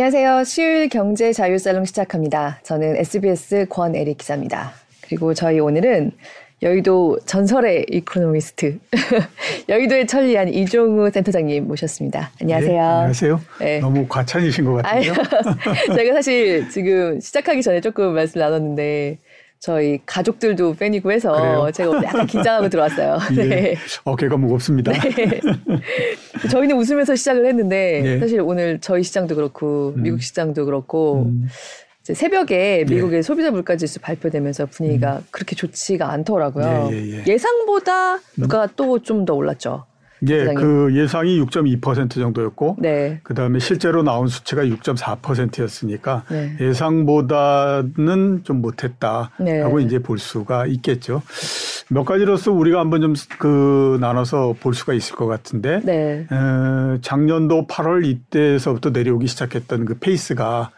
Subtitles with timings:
[0.00, 0.44] 안녕하세요.
[0.44, 2.60] 수요일 경제 자유 살롱 시작합니다.
[2.62, 4.70] 저는 SBS 권에릭 기자입니다.
[5.00, 6.12] 그리고 저희 오늘은
[6.62, 8.78] 여의도 전설의 이코노미스트
[9.68, 12.30] 여의도에 천리한 이종우 센터장님 모셨습니다.
[12.40, 12.72] 안녕하세요.
[12.72, 13.40] 네, 안녕하세요.
[13.58, 13.80] 네.
[13.80, 15.14] 너무 과찬이신 것 같아요.
[15.96, 19.18] 제가 사실 지금 시작하기 전에 조금 말씀 나눴는데
[19.60, 21.70] 저희 가족들도 팬이고 해서 그래요?
[21.72, 23.18] 제가 약간 긴장하고 들어왔어요.
[23.38, 23.74] 예, 네.
[24.04, 24.92] 어깨가 무겁습니다.
[24.92, 25.40] 네.
[26.50, 28.18] 저희는 웃으면서 시작을 했는데 네.
[28.20, 30.02] 사실 오늘 저희 시장도 그렇고 음.
[30.02, 31.48] 미국 시장도 그렇고 음.
[32.02, 32.84] 새벽에 예.
[32.84, 33.22] 미국의 예.
[33.22, 35.26] 소비자 물가 지수 발표되면서 분위기가 음.
[35.30, 36.90] 그렇게 좋지가 않더라고요.
[36.92, 38.68] 예, 예, 상보다 물가가 음.
[38.76, 39.84] 또좀 더 올랐죠.
[40.28, 43.20] 예, 그 예상이 6.2% 정도였고, 네.
[43.22, 46.56] 그 다음에 실제로 나온 수치가 6.4%였으니까 네.
[46.60, 49.84] 예상보다는 좀 못했다라고 네.
[49.84, 51.22] 이제 볼 수가 있겠죠.
[51.90, 56.26] 몇 가지로서 우리가 한번 좀 그 나눠서 볼 수가 있을 것 같은데, 네.
[56.30, 60.70] 에, 작년도 8월 이때서부터 내려오기 시작했던 그 페이스가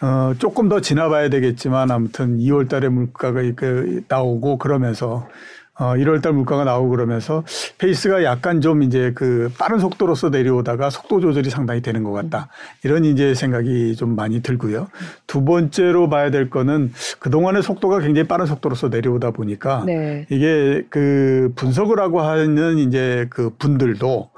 [0.00, 5.28] 어, 조금 더 지나봐야 되겠지만 아무튼 2월 달에 물가가 그 나오고 그러면서
[5.76, 7.42] 어, 1월달 물가가 나오고 그러면서
[7.78, 12.48] 페이스가 약간 좀 이제 그 빠른 속도로서 내려오다가 속도 조절이 상당히 되는 것 같다.
[12.84, 14.88] 이런 이제 생각이 좀 많이 들고요.
[15.26, 20.26] 두 번째로 봐야 될 거는 그동안의 속도가 굉장히 빠른 속도로서 내려오다 보니까 네.
[20.30, 24.30] 이게 그 분석을 하고 하는 이제 그 분들도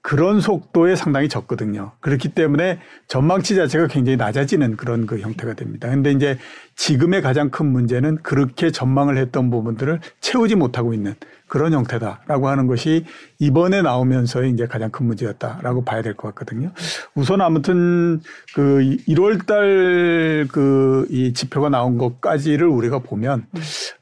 [0.00, 1.92] 그런 속도에 상당히 적거든요.
[2.00, 5.88] 그렇기 때문에 전망치 자체가 굉장히 낮아지는 그런 그 형태가 됩니다.
[5.90, 6.38] 근데 이제
[6.78, 11.16] 지금의 가장 큰 문제는 그렇게 전망을 했던 부분들을 채우지 못하고 있는
[11.48, 13.04] 그런 형태다라고 하는 것이
[13.40, 16.70] 이번에 나오면서 이제 가장 큰 문제였다라고 봐야 될 것 같거든요.
[17.16, 18.20] 우선 아무튼
[18.54, 23.46] 그 1월 달 그 이 지표가 나온 것까지를 우리가 보면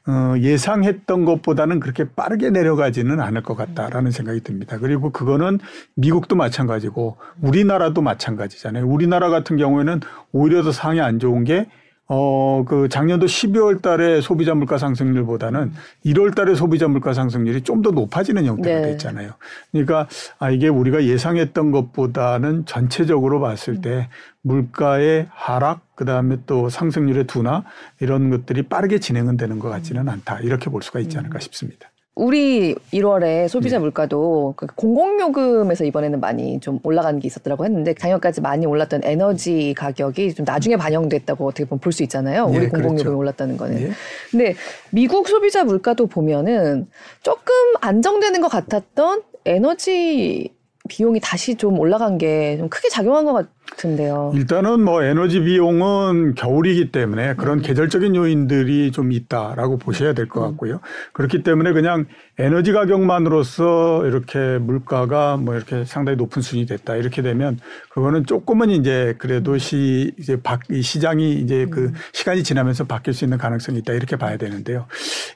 [0.07, 4.77] 어 예상했던 것보다는 그렇게 빠르게 내려가지는 않을 것 같다라는 생각이 듭니다.
[4.77, 5.59] 그리고 그거는
[5.95, 8.85] 미국도 마찬가지고 우리나라도 마찬가지잖아요.
[8.85, 11.67] 우리나라 같은 경우에는 오히려 더 상황이 안 좋은 게
[12.09, 15.73] 어, 그 작년도 12월 달에 소비자 물가 상승률보다는
[16.05, 18.91] 1월 달에 소비자 물가 상승률이 좀 더 높아지는 형태가 네.
[18.93, 19.31] 됐잖아요.
[19.71, 20.07] 그러니까
[20.39, 24.09] 아, 이게 우리가 예상했던 것보다는 전체적으로 봤을 때
[24.41, 27.63] 물가의 하락, 그 다음에 또 상승률의 둔화
[27.99, 30.39] 이런 것들이 빠르게 진행은 되는 것 같지는 않다.
[30.39, 31.89] 이렇게 볼 수가 있지 않을까 싶습니다.
[32.17, 33.81] 우리 1월에 소비자 네.
[33.81, 40.33] 물가도 그 공공요금에서 이번에는 많이 좀 올라간 게 있었더라고 했는데 작년까지 많이 올랐던 에너지 가격이
[40.33, 42.45] 좀 나중에 반영됐다고 어떻게 보면 볼 수 있잖아요.
[42.45, 43.17] 우리 네, 공공요금이 그렇죠.
[43.17, 43.75] 올랐다는 거는.
[43.75, 43.91] 네.
[44.31, 44.55] 근데
[44.91, 46.87] 미국 소비자 물가도 보면은
[47.21, 50.53] 조금 안정되는 것 같았던 에너지
[50.89, 53.33] 비용이 다시 좀 올라간 게 좀 크게 작용한 것
[53.69, 54.31] 같은데요.
[54.35, 57.61] 일단은 뭐 에너지 비용은 겨울이기 때문에 그런 음.
[57.61, 60.49] 계절적인 요인들이 좀 있다라고 보셔야 될것 음.
[60.49, 60.79] 같고요.
[61.13, 62.05] 그렇기 때문에 그냥
[62.39, 67.59] 에너지 가격만으로서 이렇게 물가가 뭐 이렇게 상당히 높은 수준이 됐다 이렇게 되면
[67.89, 69.57] 그거는 조금은 이제 그래도 음.
[69.57, 74.17] 시 이제 박, 이 시장이 이제 그 시간이 지나면서 바뀔 수 있는 가능성이 있다 이렇게
[74.17, 74.85] 봐야 되는데요.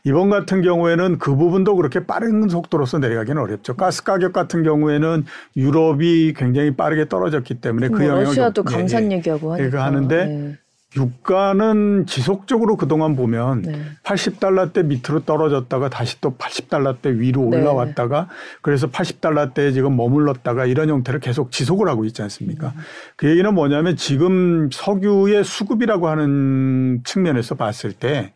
[0.04, 3.76] 이번 같은 경우에는 그 부분도 그렇게 빠른 속도로서 내려가기는 어렵죠.
[3.76, 5.26] 가스 가격 같은 경우에는
[5.58, 9.86] 유럽이 굉장히 빠르게 떨어졌기 때문에 그 뭐 영향을 러시아도 예, 감산 예, 얘기하고 하니까 그러니까
[9.86, 10.58] 하는데 네.
[10.96, 13.82] 유가는 지속적으로 그동안 보면 네.
[14.04, 17.58] 80달러대 밑으로 떨어졌다가 다시 또 80달러대 위로 네.
[17.58, 18.28] 올라왔다가 네.
[18.62, 22.74] 그래서 80달러대에 지금 머물렀다가 이런 형태를 계속 지속을 하고 있지 않습니까?
[22.76, 22.82] 음.
[23.16, 28.34] 그 얘기는 뭐냐면 지금 석유의 수급이라고 하는 측면에서 봤을 때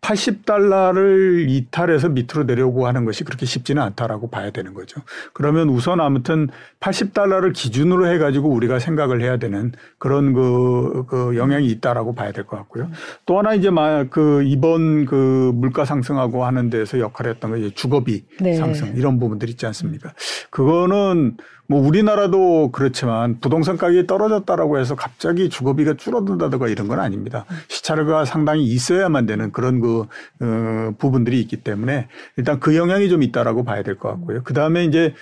[0.00, 5.02] 80달러를 이탈해서 밑으로 내려오고 하는 것이 그렇게 쉽지는 않다라고 봐야 되는 거죠.
[5.32, 6.48] 그러면 우선 아무튼
[6.80, 12.56] 80달러를 기준으로 해가지고 우리가 생각을 해야 되는 그런 그, 그 영향이 있다라고 봐야 될 것
[12.56, 12.90] 같고요.
[13.26, 13.68] 또 하나 이제
[14.10, 18.54] 그 이번 그 물가 상승하고 하는 데서 역할을 했던 게 주거비 네.
[18.54, 20.14] 상승 이런 부분들 있지 않습니까?
[20.50, 21.36] 그거는
[21.70, 27.44] 뭐 우리나라도 그렇지만 부동산 가격이 떨어졌다라고 해서 갑자기 주거비가 줄어든다든가 이런 건 아닙니다.
[27.68, 30.06] 시차가 상당히 있어야만 되는 그런 그
[30.40, 32.08] 어, 부분들이 있기 때문에
[32.38, 34.42] 일단 그 영향이 좀 있다라고 봐야 될 것 같고요.
[34.44, 35.12] 그 다음에 이제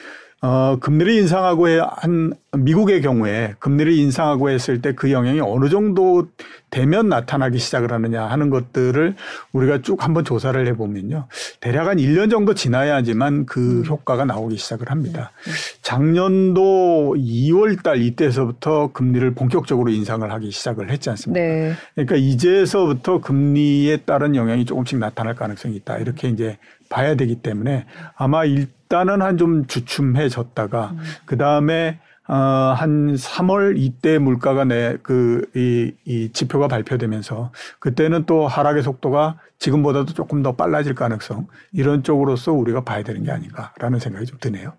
[0.46, 6.28] 어, 금리를 인상하고 해, 한, 미국의 경우에 금리를 인상하고 했을 때 그 영향이 어느 정도
[6.70, 9.14] 되면 나타나기 시작을 하느냐 하는 것들을
[9.52, 11.28] 우리가 쭉 한번 조사를 해보면요.
[11.60, 13.84] 대략 한 1년 정도 지나야지만 그 음.
[13.87, 15.32] 효과가 나오기 시작을 합니다.
[15.46, 15.52] 음.
[15.82, 21.40] 작년도 2월 달 이때서부터 금리를 본격적으로 인상을 하기 시작을 했지 않습니까?
[21.40, 21.72] 네.
[21.94, 25.98] 그러니까 이제서부터 금리에 따른 영향이 조금씩 나타날 가능성이 있다.
[25.98, 26.56] 이렇게 이제
[26.88, 30.99] 봐야 되기 때문에 아마 일 단은 한 좀 주춤해졌다가 음.
[31.25, 31.99] 그 다음에
[32.29, 39.38] 어, 한 3월 이때 물가가 내, 그, 이, 이 지표가 발표되면서 그때는 또 하락의 속도가
[39.61, 44.73] 지금보다도 조금 더 빨라질 가능성 이런 쪽으로서 우리가 봐야 되는 게 아닌가라는 생각이 좀 드네요.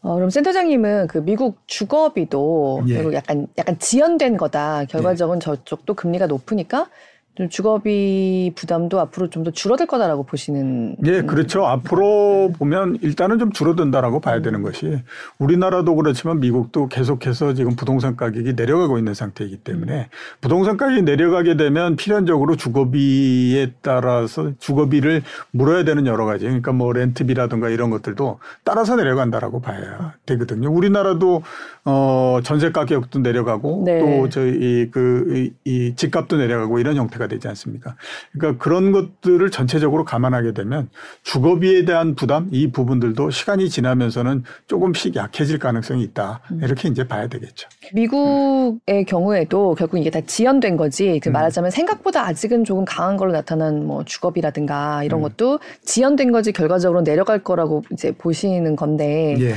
[0.00, 3.12] 어, 그럼 센터장님은 그 미국 주거비도 예.
[3.14, 4.84] 약간 약간 지연된 거다.
[4.86, 5.40] 결과적으로 예.
[5.40, 6.88] 저쪽도 금리가 높으니까
[7.36, 10.96] 좀 주거비 부담도 앞으로 좀 더 줄어들 거다라고 보시는.
[11.04, 11.66] 예, 그렇죠.
[11.66, 12.58] 앞으로 네.
[12.58, 15.02] 보면 일단은 좀 줄어든다라고 봐야 되는 것이
[15.38, 20.04] 우리나라도 그렇지만 미국도 계속해서 지금 부동산 가격이 내려가고 있는 상태이기 때문에 음.
[20.40, 27.68] 부동산 가격이 내려가게 되면 필연적으로 주거비에 따라서 주거비를 물어야 되는 여러 가지 그러니까 뭐 렌트비라든가
[27.68, 30.70] 이런 것들도 따라서 내려간다라고 봐야 되거든요.
[30.72, 31.42] 우리나라도
[31.84, 34.00] 어 전세 가격도 내려가고 네.
[34.00, 37.96] 또 저희 그이 이 집값도 내려가고 이런 형태가 되지 않습니까?
[38.32, 40.88] 그러니까 그런 것들을 전체적으로 감안하게 되면
[41.22, 46.40] 주거비에 대한 부담 이 부분들도 시간이 지나면서는 조금씩 약해질 가능성이 있다.
[46.50, 46.60] 음.
[46.62, 47.68] 이렇게 이제 봐야 되겠죠.
[47.92, 49.04] 미국의 음.
[49.06, 51.20] 경우에도 결국 이게 다 지연된 거지.
[51.22, 51.32] 그 음.
[51.32, 55.22] 말하자면 생각보다 아직은 조금 강한 걸로 나타난 뭐 주거비라든가 이런 음.
[55.22, 59.36] 것도 지연된 거지 결과적으로 내려갈 거라고 이제 보시는 건데.
[59.38, 59.54] 예.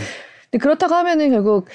[0.49, 1.67] 근데 그렇다고 하면은 결국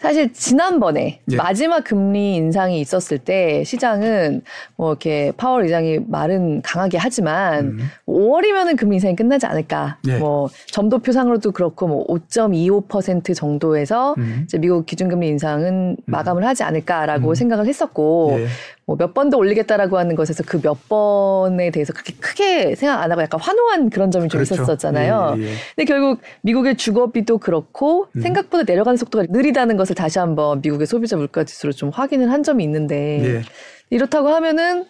[0.00, 1.36] 사실 지난번에 예.
[1.36, 4.40] 마지막 금리 인상이 있었을 때 시장은
[4.76, 7.78] 뭐 이렇게 파월 의장이 말은 강하게 하지만 음.
[8.06, 9.98] 5월이면은 금리 인상이 끝나지 않을까.
[10.08, 10.16] 예.
[10.16, 14.42] 뭐 점도표상으로도 그렇고 뭐 5.25% 정도에서 음.
[14.44, 16.02] 이제 미국 기준금리 인상은 음.
[16.06, 17.34] 마감을 하지 않을까라고 음.
[17.34, 18.46] 생각을 했었고 예.
[18.90, 23.10] 뭐 몇 번 더 올리겠다라고 하는 것에서 그 몇 번에 대해서 그렇게 크게 생각 안
[23.12, 24.54] 하고 약간 환호한 그런 점이 좀 그렇죠.
[24.54, 25.36] 있었었잖아요.
[25.38, 25.54] 예, 예.
[25.76, 28.20] 근데 결국 미국의 주거비도 그렇고 음.
[28.20, 32.64] 생각보다 내려가는 속도가 느리다는 것을 다시 한번 미국의 소비자 물가 지수로 좀 확인을 한 점이
[32.64, 33.42] 있는데 예.
[33.90, 34.84] 이렇다고 하면은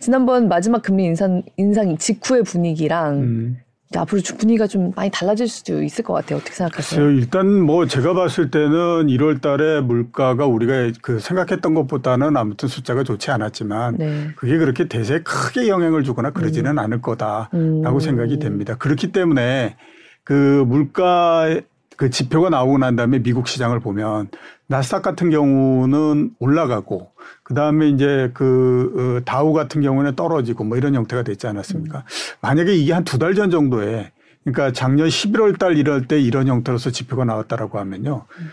[0.00, 3.58] 지난번 마지막 금리 인상 인상 직후의 분위기랑 음.
[3.94, 6.38] 앞으로 분위기가 좀 많이 달라질 수도 있을 것 같아요.
[6.38, 7.10] 어떻게 생각하세요?
[7.10, 13.30] 일단 뭐 제가 봤을 때는 1월 달에 물가가 우리가 그 생각했던 것보다는 아무튼 숫자가 좋지
[13.30, 14.30] 않았지만 네.
[14.36, 16.78] 그게 그렇게 대세에 크게 영향을 주거나 그러지는 음.
[16.78, 18.00] 않을 거다라고 음.
[18.00, 18.74] 생각이 됩니다.
[18.76, 19.76] 그렇기 때문에
[20.24, 21.60] 그 물가
[21.96, 24.28] 그 지표가 나오고 난 다음에 미국 시장을 보면
[24.66, 27.12] 나스닥 같은 경우는 올라가고
[27.42, 31.98] 그 다음에 이제 그 어, 다우 같은 경우는 떨어지고 뭐 이런 형태가 됐지 않았습니까?
[31.98, 32.02] 음.
[32.40, 34.10] 만약에 이게 한 두 달 전 정도에
[34.44, 38.26] 그러니까 작년 11월 달 이럴 때 이런 형태로서 지표가 나왔다라고 하면요.
[38.38, 38.50] 음.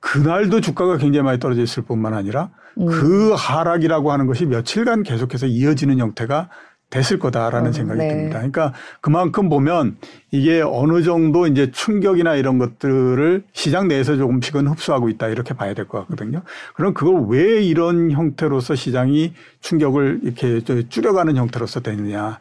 [0.00, 2.50] 그날도 주가가 굉장히 많이 떨어져 있을 뿐만 아니라
[2.80, 2.86] 음.
[2.86, 6.48] 그 하락이라고 하는 것이 며칠간 계속해서 이어지는 형태가
[6.92, 8.08] 됐을 거다라는 음, 생각이 네.
[8.08, 8.36] 듭니다.
[8.38, 9.96] 그러니까 그만큼 보면
[10.30, 15.86] 이게 어느 정도 이제 충격이나 이런 것들을 시장 내에서 조금씩은 흡수하고 있다 이렇게 봐야 될
[15.88, 16.42] 것 같거든요.
[16.74, 22.38] 그럼 그걸 왜 이런 형태로서 시장이 충격을 이렇게 줄여가는 형태로서 되느냐.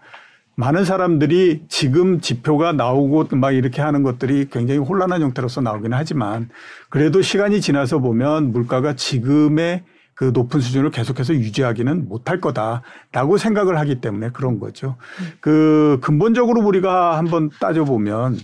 [0.56, 6.50] 많은 사람들이 지금 지표가 나오고 막 이렇게 하는 것들이 굉장히 혼란한 형태로서 나오기는 하지만
[6.90, 9.84] 그래도 시간이 지나서 보면 물가가 지금의
[10.22, 14.96] 그 높은 수준을 계속해서 유지하기는 못할 거다라고 생각을 하기 때문에 그런 거죠.
[15.40, 18.38] 그 근본적으로 우리가 한번 따져보면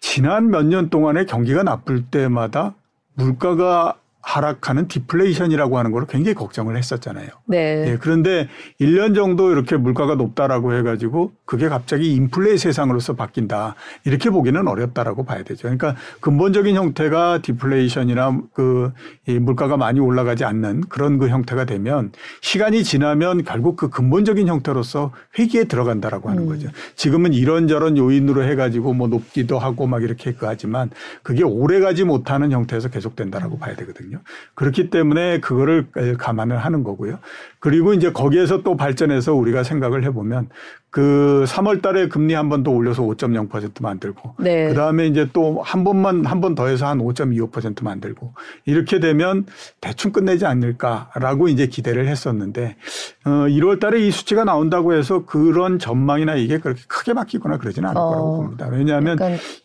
[0.00, 2.74] 지난 몇 년 동안에 경기가 나쁠 때마다
[3.14, 7.28] 물가가 하락하는 디플레이션이라고 하는 걸 굉장히 걱정을 했었잖아요.
[7.46, 7.84] 네.
[7.88, 8.48] 예, 그런데
[8.80, 13.74] 1년 정도 이렇게 물가가 높다라고 해가지고 그게 갑자기 인플레 세상으로서 바뀐다.
[14.04, 15.62] 이렇게 보기는 어렵다라고 봐야 되죠.
[15.62, 22.12] 그러니까 근본적인 형태가 디플레이션이나 그이 물가가 많이 올라가지 않는 그런 그 형태가 되면
[22.42, 26.48] 시간이 지나면 결국 그 근본적인 형태로서 회기에 들어간다라고 하는 음.
[26.48, 26.68] 거죠.
[26.94, 30.90] 지금은 이런저런 요인으로 해가지고 뭐 높기도 하고 막 이렇게 그 하지만
[31.22, 34.09] 그게 오래 가지 못하는 형태에서 계속된다라고 봐야 되거든요.
[34.10, 34.20] 거거든요.
[34.54, 35.86] 그렇기 때문에 그거를
[36.18, 37.18] 감안을 하는 거고요.
[37.60, 40.48] 그리고 이제 거기에서 또 발전해서 우리가 생각을 해보면
[40.90, 44.68] 그 3월 달에 금리 한 번 더 올려서 5.0% 만들고 네.
[44.68, 48.34] 그다음에 이제 또 한 번만 한 번 더 해서 한 5.25% 만들고
[48.66, 49.46] 이렇게 되면
[49.80, 52.76] 대충 끝내지 않을까라고 이제 기대를 했었는데
[53.24, 58.00] 어 1월 달에 이 수치가 나온다고 해서 그런 전망이나 이게 그렇게 크게 바뀌거나 그러지는 않을
[58.00, 58.04] 어.
[58.08, 58.66] 거라고 봅니다.
[58.68, 59.16] 왜냐하면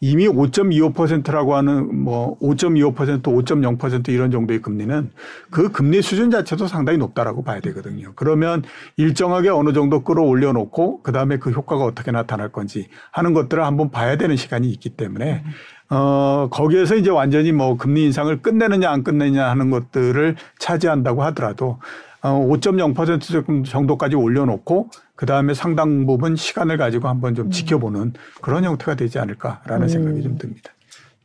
[0.01, 5.10] 이미 5.25%라고 하는 뭐 5.25% 5.0% 이런 정도의 금리는
[5.50, 8.12] 그 금리 수준 자체도 상당히 높다라고 봐야 되거든요.
[8.15, 8.63] 그러면
[8.98, 13.89] 일정하게 어느 정도 끌어올려 놓고 그 다음에 그 효과가 어떻게 나타날 건지 하는 것들을 한번
[13.89, 15.43] 봐야 되는 시간이 있기 때문에
[15.89, 21.79] 어, 거기에서 이제 완전히 뭐 금리 인상을 끝내느냐 안 끝내느냐 하는 것들을 차지한다고 하더라도
[22.22, 27.51] 어, 5.0% 정도까지 올려놓고 그 다음에 상당 부분 시간을 가지고 한번 좀 음.
[27.51, 29.88] 지켜보는 그런 형태가 되지 않을까라는 음.
[29.88, 30.72] 생각이 좀 듭니다.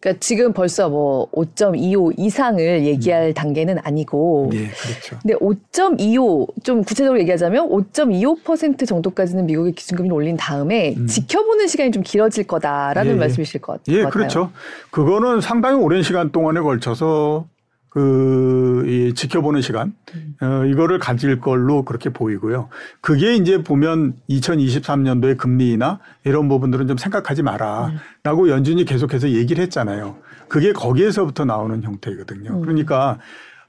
[0.00, 3.34] 그러니까 지금 벌써 뭐 5.25 이상을 얘기할 음.
[3.34, 4.48] 단계는 아니고.
[4.50, 5.18] 네, 그렇죠.
[5.20, 11.06] 근데 5.25 좀 구체적으로 얘기하자면 5.25% 정도까지는 미국의 기준금리를 올린 다음에 음.
[11.06, 13.18] 지켜보는 시간이 좀 길어질 거다라는 예, 예.
[13.18, 13.98] 말씀이실 것 같아요.
[13.98, 14.50] 예, 그렇죠.
[14.90, 17.44] 그거는 상당히 오랜 시간 동안에 걸쳐서
[17.90, 19.92] 그, 이 지켜보는 시간,
[20.40, 22.68] 어, 이거를 가질 걸로 그렇게 보이고요.
[23.00, 27.92] 그게 이제 보면 2023년도의 금리나 이런 부분들은 좀 생각하지 마라.
[28.22, 30.16] 라고 연준이 계속해서 얘기를 했잖아요.
[30.48, 32.50] 그게 거기에서부터 나오는 형태거든요.
[32.50, 32.60] 음.
[32.62, 33.18] 그러니까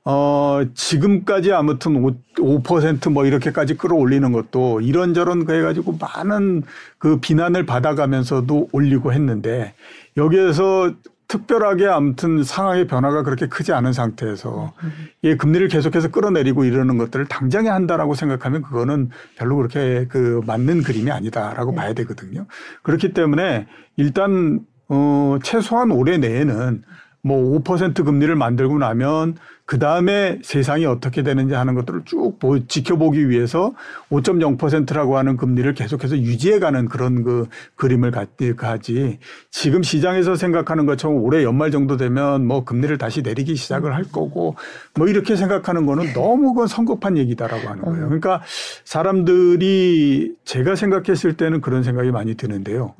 [0.04, 6.64] 어, 지금까지 아무튼 5, 5%뭐 이렇게까지 끌어올리는 것도 이런저런 그 해가지고 많은
[6.98, 9.76] 그 비난을 받아가면서도 올리고 했는데
[10.18, 10.94] 여기에서
[11.32, 14.74] 특별하게 아무튼 상황의 변화가 그렇게 크지 않은 상태에서
[15.22, 21.10] 이 금리를 계속해서 끌어내리고 이러는 것들을 당장에 한다라고 생각하면 그거는 별로 그렇게 그 맞는 그림이
[21.10, 21.78] 아니다라고 네.
[21.78, 22.48] 봐야 되거든요.
[22.84, 24.60] 그렇기 때문에 일단
[24.90, 26.84] 어 최소한 올해 내에는
[27.24, 29.36] 뭐 5% 금리를 만들고 나면
[29.66, 32.38] 그 다음에 세상이 어떻게 되는지 하는 것들을 쭉
[32.68, 33.74] 지켜보기 위해서
[34.10, 38.12] 5.0%라고 하는 금리를 계속해서 유지해가는 그런 그 그림을
[38.58, 44.04] 가지 지금 시장에서 생각하는 것처럼 올해 연말 정도 되면 뭐 금리를 다시 내리기 시작을 할
[44.04, 44.56] 거고
[44.96, 48.06] 뭐 이렇게 생각하는 거는 너무 그 성급한 얘기다라고 하는 거예요.
[48.08, 48.42] 그러니까
[48.84, 52.96] 사람들이 제가 생각했을 때는 그런 생각이 많이 드는데요.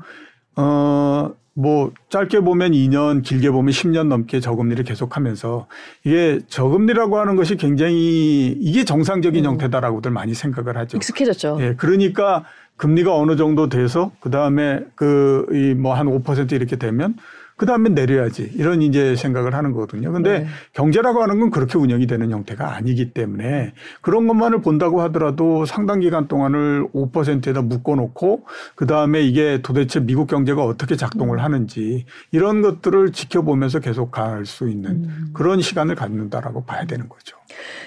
[0.56, 5.68] 어, 뭐 짧게 보면 2년, 길게 보면 10년 넘게 저금리를 계속하면서
[6.06, 9.52] 이게 저금리라고 하는 것이 굉장히 이게 정상적인 음.
[9.52, 10.98] 형태다라고들 많이 생각을 하죠.
[10.98, 11.58] 익숙해졌죠.
[11.60, 12.46] 예, 그러니까
[12.78, 17.16] 금리가 어느 정도 돼서 그 다음에 그 이 뭐 한 5% 이렇게 되면
[17.62, 20.12] 그 다음에 내려야지 이런 이제 생각을 하는 거거든요.
[20.12, 20.48] 근데 네.
[20.74, 26.28] 경제라고 하는 건 그렇게 운영이 되는 형태가 아니기 때문에 그런 것만을 본다고 하더라도 상당 기간
[26.28, 31.44] 동안을 5%에다 묶어놓고 그 다음에 이게 도대체 미국 경제가 어떻게 작동을 음.
[31.44, 35.28] 하는지 이런 것들을 지켜보면서 계속 갈 수 있는 음.
[35.34, 37.38] 그런 시간을 갖는다라고 봐야 되는 거죠.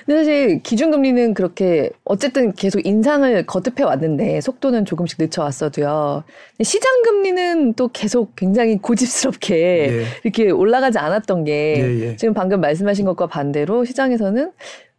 [0.07, 6.25] 근데 사실 기준금리는 그렇게 어쨌든 계속 인상을 거듭해 왔는데 속도는 조금씩 늦춰 왔어도요.
[6.63, 10.05] 시장금리는 또 계속 굉장히 고집스럽게 예.
[10.25, 12.17] 이렇게 올라가지 않았던 게 예, 예.
[12.17, 14.51] 지금 방금 말씀하신 것과 반대로 시장에서는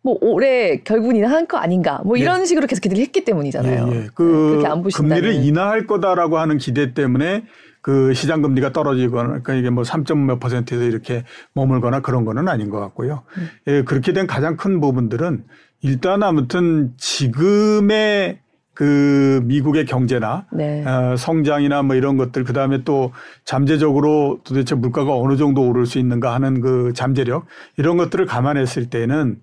[0.01, 2.21] 뭐 올해 결국은 인하할 거 아닌가 뭐 예.
[2.21, 3.89] 이런 식으로 계속 기대를 했기 때문이잖아요.
[3.91, 4.07] 예, 예.
[4.13, 5.21] 그 네, 그렇게 안 보신다는.
[5.21, 7.43] 금리를 인하할 거다라고 하는 기대 때문에
[7.85, 10.05] 그 시장 금리가 떨어지거나 그러니까 이게 뭐 3.
[10.25, 11.23] 몇 퍼센트에서 이렇게
[11.53, 13.21] 머물거나 그런 거는 아닌 것 같고요.
[13.37, 13.49] 음.
[13.67, 15.43] 예, 그렇게 된 가장 큰 부분들은
[15.81, 18.39] 일단 아무튼 지금의
[18.75, 20.85] 그 미국의 경제나 네.
[20.85, 23.13] 어, 성장이나 뭐 이런 것들 그 다음에 또
[23.45, 27.45] 잠재적으로 도대체 물가가 어느 정도 오를 수 있는가 하는 그 잠재력
[27.77, 29.37] 이런 것들을 감안했을 때는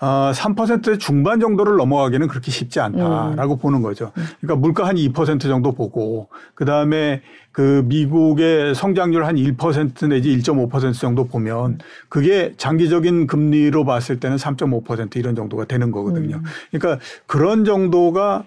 [0.00, 3.58] 어, 3% 중반 정도를 넘어가기는 그렇게 쉽지 않다라고 음.
[3.58, 4.12] 보는 거죠.
[4.40, 7.20] 그러니까 물가 한 2% 정도 보고 그 다음에
[7.52, 15.16] 그 미국의 성장률 한 1% 내지 1.5% 정도 보면 그게 장기적인 금리로 봤을 때는 3.5%
[15.16, 16.36] 이런 정도가 되는 거거든요.
[16.36, 16.42] 음.
[16.70, 18.44] 그러니까 그런 정도가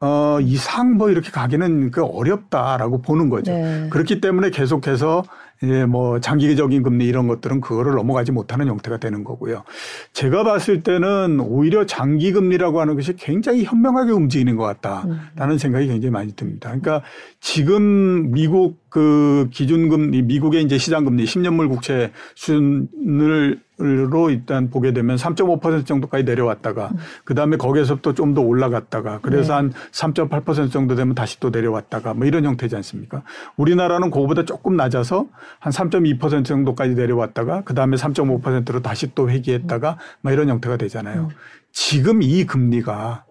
[0.00, 3.52] 어, 이상 뭐 이렇게 가기는 그 어렵다라고 보는 거죠.
[3.52, 3.88] 네.
[3.90, 5.24] 그렇기 때문에 계속해서
[5.60, 9.64] 이제 뭐 장기적인 금리 이런 것들은 그거를 넘어가지 못하는 형태가 되는 거고요.
[10.12, 15.58] 제가 봤을 때는 오히려 장기 금리라고 하는 것이 굉장히 현명하게 움직이는 것 같다라는 음.
[15.58, 16.68] 생각이 굉장히 많이 듭니다.
[16.68, 17.02] 그러니까
[17.40, 25.86] 지금 미국 그 기준금리 미국의 이제 시장금리 10년물 국채 수준을 로 일단 보게 되면 3.5%
[25.86, 26.96] 정도까지 내려왔다가 음.
[27.24, 29.70] 그다음에 거기에서부터 좀 더 올라갔다가 그래서 네.
[29.70, 33.22] 한3.8% 정도 되면 다시 또 내려왔다가 뭐 이런 형태지 않습니까?
[33.56, 35.26] 우리나라는 그거보다 조금 낮아서
[35.60, 41.22] 한 3.2% 정도까지 내려왔다가 그다음에 3.5%로 다시 또 회귀했다가 뭐 이런 형태가 되잖아요.
[41.22, 41.28] 음.
[41.72, 43.24] 지금 이 금리가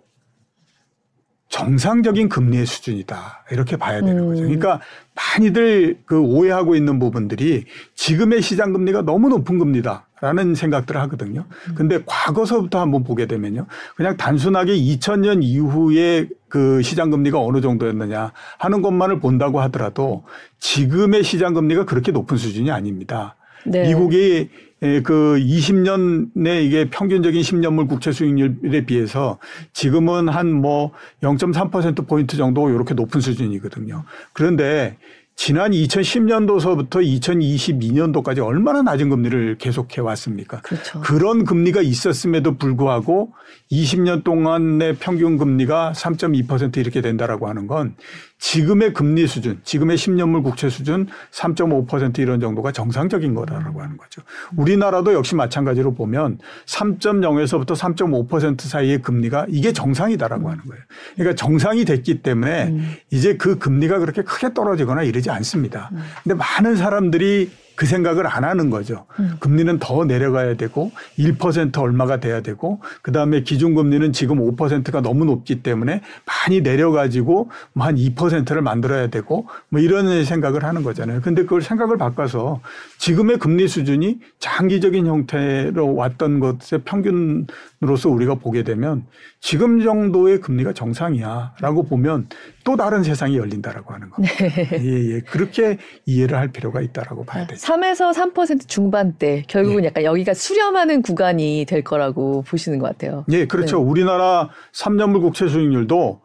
[1.50, 3.46] 정상적인 금리의 수준이다.
[3.51, 4.27] 이렇게 봐야 되는 음.
[4.30, 4.42] 거죠.
[4.44, 4.82] 그러니까
[5.16, 10.06] 많이들 그 오해하고 있는 부분들이 지금의 시장 금리가 너무 높은 금리다.
[10.19, 11.45] 라는 생각들을 하거든요.
[11.75, 13.67] 근데 과거서부터 한번 보게 되면요.
[13.95, 20.24] 그냥 단순하게 2000년 이후에 그 시장 금리가 어느 정도였느냐 하는 것만을 본다고 하더라도
[20.59, 23.36] 지금의 시장 금리가 그렇게 높은 수준이 아닙니다.
[23.65, 23.88] 네.
[23.88, 29.39] 미국이 그 20년내 이게 평균적인 10년물 국채 수익률에 비해서
[29.74, 34.03] 지금은 한 뭐 0.3% 포인트 정도 이렇게 높은 수준이거든요.
[34.33, 34.97] 그런데
[35.38, 40.62] 지난 2010년도서부터 2022년도까지 얼마나 낮은 금리를 계속해 왔습니까?
[40.62, 41.00] 그렇죠.
[41.01, 43.32] 그런 금리가 있었음에도 불구하고
[43.72, 47.96] 20년 동안의 평균 금리가 3.2% 이렇게 된다라고 하는 건
[48.39, 54.22] 지금의 금리 수준, 지금의 10년물 국채 수준 3.5% 이런 정도가 정상적인 거다라고 하는 거죠.
[54.56, 60.84] 우리나라도 역시 마찬가지로 보면 3.0에서부터 3.5% 사이의 금리가 이게 정상이다라고 하는 거예요.
[61.15, 62.96] 그러니까 정상이 됐기 때문에 음.
[63.12, 65.89] 이제 그 금리가 그렇게 크게 떨어지거나 이러지 않습니다.
[65.93, 66.03] 음.
[66.24, 69.05] 근데 많은 사람들이 그 생각을 안 하는 거죠.
[69.19, 69.36] 음.
[69.39, 76.01] 금리는 더 내려가야 되고 1% 얼마가 돼야 되고 그다음에 기준금리는 지금 5%가 너무 높기 때문에
[76.25, 81.22] 많이 내려가지고 뭐 한 2%를 만들어야 되고 뭐 이런 생각을 하는 거잖아요.
[81.22, 82.62] 근데 그걸 생각을 바꿔서
[82.98, 87.46] 지금의 금리 수준이 장기적인 형태로 왔던 것의 평균으
[87.79, 89.05] 로서 우리가 보게 되면
[89.39, 92.27] 지금 정도의 금리가 정상이야라고 보면
[92.63, 94.36] 또 다른 세상이 열린다라고 하는 겁니다.
[94.36, 94.79] 네.
[94.81, 95.19] 예, 예.
[95.22, 97.67] 그렇게 이해를 할 필요가 있다라고 봐야 되죠.
[97.67, 99.88] 3에서 3% 중반대 결국은 네.
[99.88, 103.25] 약간 여기가 수렴하는 구간이 될 거라고 보시는 것 같아요.
[103.29, 103.77] 예, 그렇죠.
[103.77, 103.84] 네.
[103.84, 106.22] 우리나라 3년물 국채 수익률도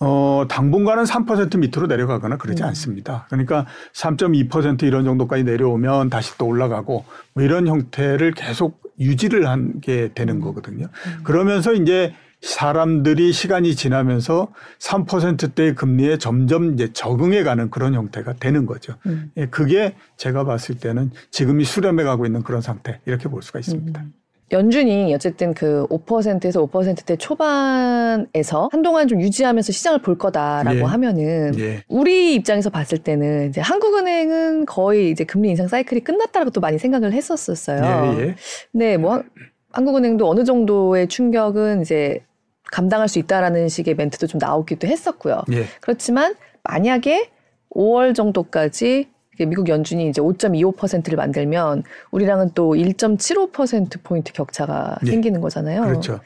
[0.00, 2.68] 어, 당분간은 3% 밑으로 내려가거나 그러지 음.
[2.68, 3.26] 않습니다.
[3.28, 10.10] 그러니까 3.2% 이런 정도까지 내려오면 다시 또 올라가고 뭐 이런 형태를 계속 유지를 한 게
[10.14, 10.40] 되는 음.
[10.40, 10.86] 거거든요.
[10.86, 11.22] 음.
[11.24, 18.96] 그러면서 이제 사람들이 시간이 지나면서 3%대의 금리에 점점 이제 적응해 가는 그런 형태가 되는 거죠.
[19.06, 19.30] 음.
[19.38, 24.00] 예, 그게 제가 봤을 때는 지금이 수렴해 가고 있는 그런 상태 이렇게 볼 수가 있습니다.
[24.00, 24.12] 음.
[24.54, 30.82] 연준이 어쨌든 그 5%에서 5%대 초반에서 한동안 좀 유지하면서 시장을 볼 거다라고 예.
[30.82, 31.82] 하면은 예.
[31.88, 37.12] 우리 입장에서 봤을 때는 이제 한국은행은 거의 이제 금리 인상 사이클이 끝났다라고 또 많이 생각을
[37.12, 38.16] 했었었어요.
[38.16, 38.22] 예.
[38.22, 38.34] 예.
[38.70, 39.24] 네, 뭐
[39.72, 42.22] 한국은행도 어느 정도의 충격은 이제
[42.70, 45.42] 감당할 수 있다라는 식의 멘트도 좀 나오기도 했었고요.
[45.52, 45.64] 예.
[45.80, 47.28] 그렇지만 만약에
[47.70, 55.10] 5월 정도까지 미국 연준이 이제 5.25%를 만들면 우리랑은 또 1.75% 포인트 격차가 예.
[55.10, 55.82] 생기는 거잖아요.
[55.82, 56.20] 그렇죠.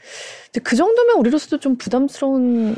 [0.63, 2.75] 그 정도면 우리로서도 좀 부담스러운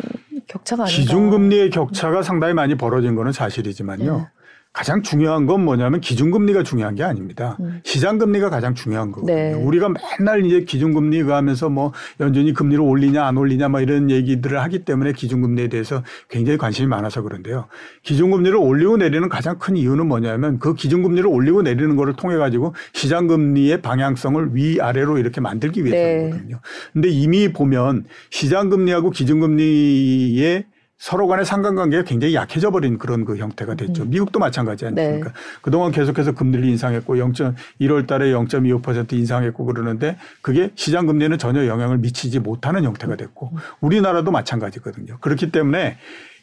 [0.47, 1.01] 격차가 아닌가.
[1.01, 4.27] 기준금리의 격차가 상당히 많이 벌어진 거는 사실이지만요.
[4.27, 4.40] 예.
[4.74, 7.58] 가장 중요한 건 뭐냐면 기준금리가 중요한 게 아닙니다.
[7.60, 7.82] 음.
[7.84, 9.36] 시장금리가 가장 중요한 거거든요.
[9.36, 9.54] 네.
[9.54, 14.86] 우리가 맨날 이제 기준금리 가면서 뭐 연준이 금리를 올리냐 안 올리냐 뭐 이런 얘기들을 하기
[14.86, 17.68] 때문에 기준금리에 대해서 굉장히 관심이 많아서 그런데요.
[18.04, 23.82] 기준금리를 올리고 내리는 가장 큰 이유는 뭐냐면 그 기준금리를 올리고 내리는 거를 통해 가지고 시장금리의
[23.82, 26.56] 방향성을 위아래로 이렇게 만들기 위해서거든요.
[26.56, 26.62] 네.
[26.94, 30.63] 근데 이미 보면 시장금리하고 기준금리의
[31.01, 34.03] 서로 간의 상관관계가 굉장히 약해져 버린 그런 그 형태가 됐죠.
[34.03, 34.12] 음.
[34.12, 35.29] 미국도 마찬가지 아닙니까?
[35.29, 35.34] 네.
[35.63, 37.34] 그동안 계속해서 금리를 인상했고 0.
[37.81, 43.58] 1월 달에 0.25% 인상했고 그러는데 그게 시장 금리에는 전혀 영향을 미치지 못하는 형태가 됐고 음.
[43.79, 45.17] 우리나라도 마찬가지거든요.
[45.22, 45.98] 그렇기 때문에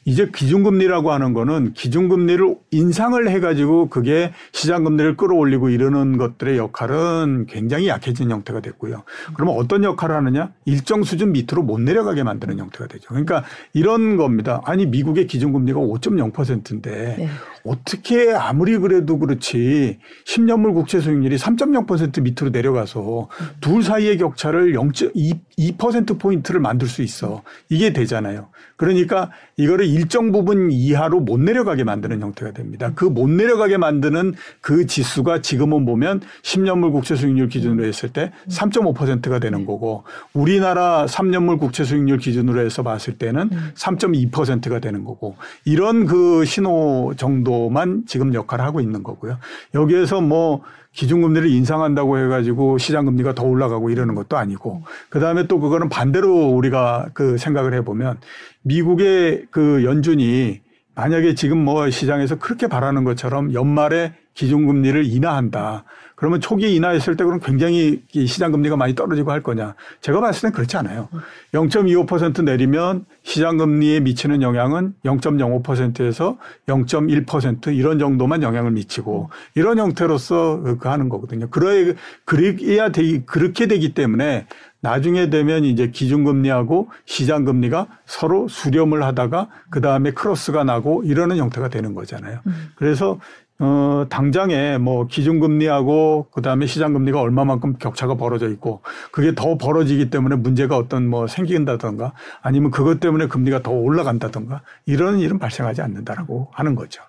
[0.09, 8.31] 이제 기준금리라고 하는 거는 기준금리를 인상을 해가지고 그게 시장금리를 끌어올리고 이러는 것들의 역할은 굉장히 약해진
[8.31, 9.03] 형태가 됐고요.
[9.35, 10.51] 그러면 어떤 역할을 하느냐?
[10.65, 13.09] 일정 수준 밑으로 못 내려가게 만드는 형태가 되죠.
[13.09, 13.45] 그러니까
[13.75, 14.63] 이런 겁니다.
[14.65, 17.29] 아니 미국의 기준금리가 5.0%인데 네.
[17.69, 23.29] 어떻게 아무리 그래도 그렇지 10년물 국채 수익률이 3.0% 밑으로 내려가서
[23.61, 27.43] 둘 사이의 격차를 0.2% 포인트를 만들 수 있어.
[27.69, 28.49] 이게 되잖아요.
[28.77, 32.93] 그러니까 이거를 일정 부분 이하로 못 내려가게 만드는 형태가 됩니다.
[32.95, 39.41] 그 못 내려가게 만드는 그 지수가 지금은 보면 10년물 국채 수익률 기준으로 했을 때 3.5%가
[39.41, 46.45] 되는 거고 우리나라 3년물 국채 수익률 기준으로 해서 봤을 때는 3.2%가 되는 거고 이런 그
[46.45, 49.39] 신호 정도 만 지금 역할을 하고 있는 거고요.
[49.75, 55.89] 여기에서 뭐 기준금리를 인상한다고 해가지고 시장금리가 더 올라가고 이러는 것도 아니고 그 다음에 또 그거는
[55.89, 58.19] 반대로 우리가 그 생각을 해보면
[58.63, 60.61] 미국의 그 연준이
[60.95, 65.85] 만약에 지금 뭐 시장에서 그렇게 바라는 것처럼 연말에 기준금리를 인하한다.
[66.19, 69.77] 그러면 초기에 인하했을 때 그럼 굉장히 시장 금리가 많이 떨어지고 할 거냐?
[70.01, 71.09] 제가 봤을 땐 그렇지 않아요.
[71.55, 80.89] 0.25% 내리면 시장 금리에 미치는 영향은 0.05%에서 0.1% 이런 정도만 영향을 미치고 이런 형태로서 그
[80.89, 81.51] 하는 거거든요.
[81.51, 84.49] 그래야 그래야 되기 그렇게 되기 때문에
[84.81, 91.95] 나중에 되면 이제 기준금리하고 시장금리가 서로 수렴을 하다가 그 다음에 크로스가 나고 이러는 형태가 되는
[91.95, 92.41] 거잖아요.
[92.45, 92.71] 음.
[92.75, 93.21] 그래서
[93.61, 100.37] 어, 당장에 뭐 기준금리하고 그 다음에 시장금리가 얼마만큼 격차가 벌어져 있고 그게 더 벌어지기 때문에
[100.37, 106.77] 문제가 어떤 뭐 생긴다던가 아니면 그것 때문에 금리가 더 올라간다던가 이런 일은 발생하지 않는다라고 하는
[106.77, 107.03] 거죠.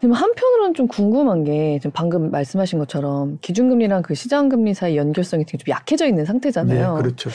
[0.00, 5.58] 근데 한편으로는 좀 궁금한 게 지금 방금 말씀하신 것처럼 기준금리랑 그 시장금리 사이 연결성이 되게
[5.58, 6.96] 좀 약해져 있는 상태잖아요.
[6.96, 7.30] 네, 그렇죠.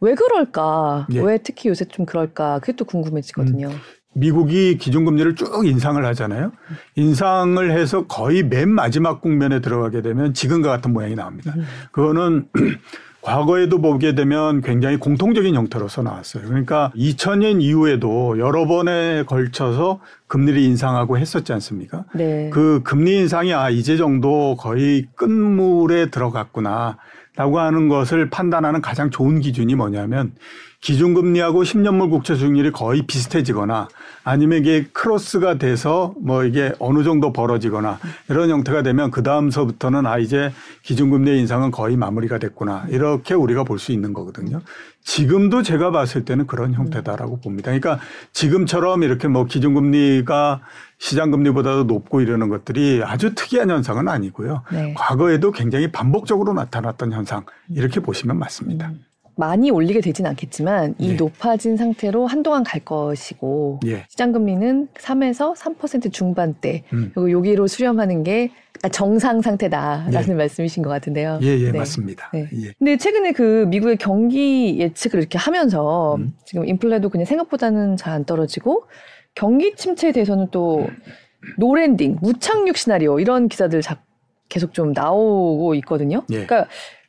[0.00, 1.06] 왜 그럴까?
[1.10, 1.20] 네.
[1.20, 2.60] 왜 특히 요새 좀 그럴까?
[2.60, 3.68] 그게 또 궁금해지거든요.
[3.68, 3.76] 음.
[4.14, 6.52] 미국이 기준금리를 쭉 인상을 하잖아요.
[6.96, 11.54] 인상을 해서 거의 맨 마지막 국면에 들어가게 되면 지금과 같은 모양이 나옵니다.
[11.92, 12.48] 그거는
[13.22, 16.44] 과거에도 보게 되면 굉장히 공통적인 형태로서 나왔어요.
[16.44, 22.04] 그러니까 2000년 이후에도 여러 번에 걸쳐서 금리를 인상하고 했었지 않습니까?
[22.14, 22.50] 네.
[22.52, 26.98] 그 금리 인상이 아 이제 정도 거의 끝물에 들어갔구나.
[27.34, 30.32] 라고 하는 것을 판단하는 가장 좋은 기준이 뭐냐면
[30.82, 33.88] 기준금리하고 10년물 국채 수익률이 거의 비슷해지거나
[34.24, 40.18] 아니면 이게 크로스가 돼서 뭐 이게 어느 정도 벌어지거나 이런 형태가 되면 그 다음서부터는 아
[40.18, 44.60] 이제 기준금리 인상은 거의 마무리가 됐구나 이렇게 우리가 볼 수 있는 거거든요.
[45.04, 47.72] 지금도 제가 봤을 때는 그런 형태다라고 봅니다.
[47.72, 47.98] 그러니까
[48.32, 50.60] 지금처럼 이렇게 뭐 기준금리가
[50.98, 54.62] 시장금리보다도 높고 이러는 것들이 아주 특이한 현상은 아니고요.
[54.70, 54.94] 네.
[54.96, 58.88] 과거에도 굉장히 반복적으로 나타났던 현상 이렇게 보시면 맞습니다.
[58.88, 59.00] 음.
[59.34, 61.14] 많이 올리게 되진 않겠지만 이 예.
[61.14, 64.04] 높아진 상태로 한동안 갈 것이고 예.
[64.08, 67.10] 시장 금리는 3에서 3% 중반대 음.
[67.14, 68.50] 그리고 여기로 수렴하는 게
[68.90, 70.34] 정상 상태다라는 예.
[70.34, 71.38] 말씀이신 것 같은데요.
[71.42, 71.78] 예, 예, 네.
[71.78, 72.30] 맞습니다.
[72.32, 72.48] 네.
[72.52, 72.72] 예.
[72.78, 76.34] 근데 최근에 그 미국의 경기 예측을 이렇게 하면서 음.
[76.44, 78.84] 지금 인플레도 그냥 생각보다는 잘 안 떨어지고
[79.34, 80.86] 경기 침체에 대해서는 또
[81.58, 83.80] no landing, 무착륙 시나리오 이런 기사들
[84.50, 86.22] 계속 좀 나오고 있거든요.
[86.30, 86.44] 예.
[86.44, 86.68] 그러니까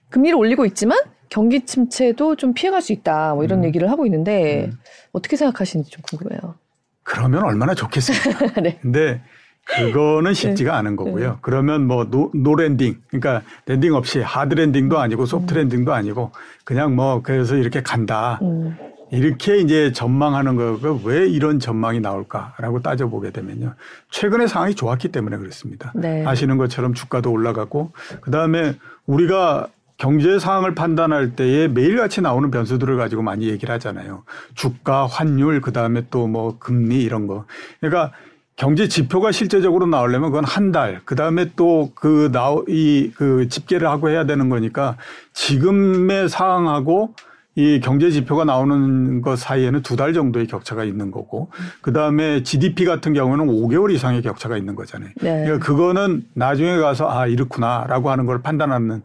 [0.10, 0.98] 금리를 올리고 있지만
[1.34, 3.34] 경기 침체도 좀 피해갈 수 있다.
[3.34, 3.66] 뭐 이런 음.
[3.66, 4.78] 얘기를 하고 있는데 음.
[5.14, 6.54] 어떻게 생각하시는지 좀 궁금해요.
[7.02, 8.54] 그러면 얼마나 좋겠습니까?
[8.62, 8.78] 네.
[8.84, 9.20] 근데
[9.66, 10.78] 그거는 쉽지가 네.
[10.78, 11.30] 않은 거고요.
[11.32, 11.38] 네.
[11.42, 15.58] 그러면 뭐 no, no landing, 그러니까 landing 없이 hard landing도 아니고 soft 음.
[15.58, 16.30] landing도 아니고
[16.66, 18.38] 그냥 뭐 그래서 이렇게 간다.
[18.44, 18.78] 음.
[19.10, 23.74] 이렇게 이제 전망하는 거가 왜 이런 전망이 나올까라고 따져보게 되면요.
[24.12, 25.94] 최근에 상황이 좋았기 때문에 그렇습니다.
[25.96, 26.24] 네.
[26.28, 27.92] 아시는 것처럼 주가도 올라가고
[28.22, 28.76] 그다음에
[29.08, 29.70] 우리가
[30.04, 34.26] 경제 상황을 판단할 때에 매일같이 나오는 변수들을 가지고 많이 얘기를 하잖아요.
[34.54, 37.46] 주가, 환율, 그 다음에 또 뭐 금리 이런 거.
[37.80, 38.12] 그러니까
[38.58, 43.88] 경제 지표가 실제적으로 나오려면 그건 한 달, 그 다음에 또 그 나오, 이, 그 집계를
[43.88, 44.98] 하고 해야 되는 거니까
[45.32, 47.16] 지금의 상황하고
[47.56, 52.84] 이 경제 지표가 나오는 것 사이에는 두 달 정도의 격차가 있는 거고 그 다음에 GDP
[52.86, 55.12] 같은 경우는 5개월 이상의 격차가 있는 거잖아요.
[55.22, 55.44] 네.
[55.44, 59.04] 그러니까 그거는 나중에 가서 아 이렇구나라고 하는 걸 판단하는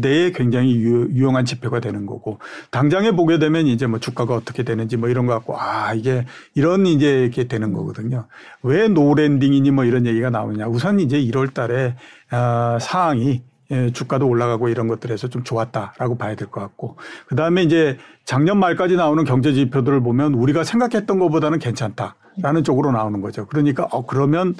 [0.00, 2.38] 데에 굉장히 유 용한 지표가 되는 거고
[2.70, 6.24] 당장에 보게 되면 이제 뭐 주가가 어떻게 되는지 뭐 이런 거 갖고 아 이게
[6.54, 8.26] 이런 이제 이렇게 되는 거거든요.
[8.62, 10.68] 왜 노랜딩이니 뭐 이런 얘기가 나오냐.
[10.68, 11.96] 우선 이제 1월 달에
[12.30, 17.62] 아, 상황이 예, 주가도 올라가고 이런 것들에서 좀 좋았다라고 봐야 될 것 같고 그 다음에
[17.62, 22.16] 이제 작년 말까지 나오는 경제 지표들을 보면 우리가 생각했던 것보다는 괜찮다.
[22.42, 23.46] 라는 쪽으로 나오는 거죠.
[23.46, 24.54] 그러니까 어 그러면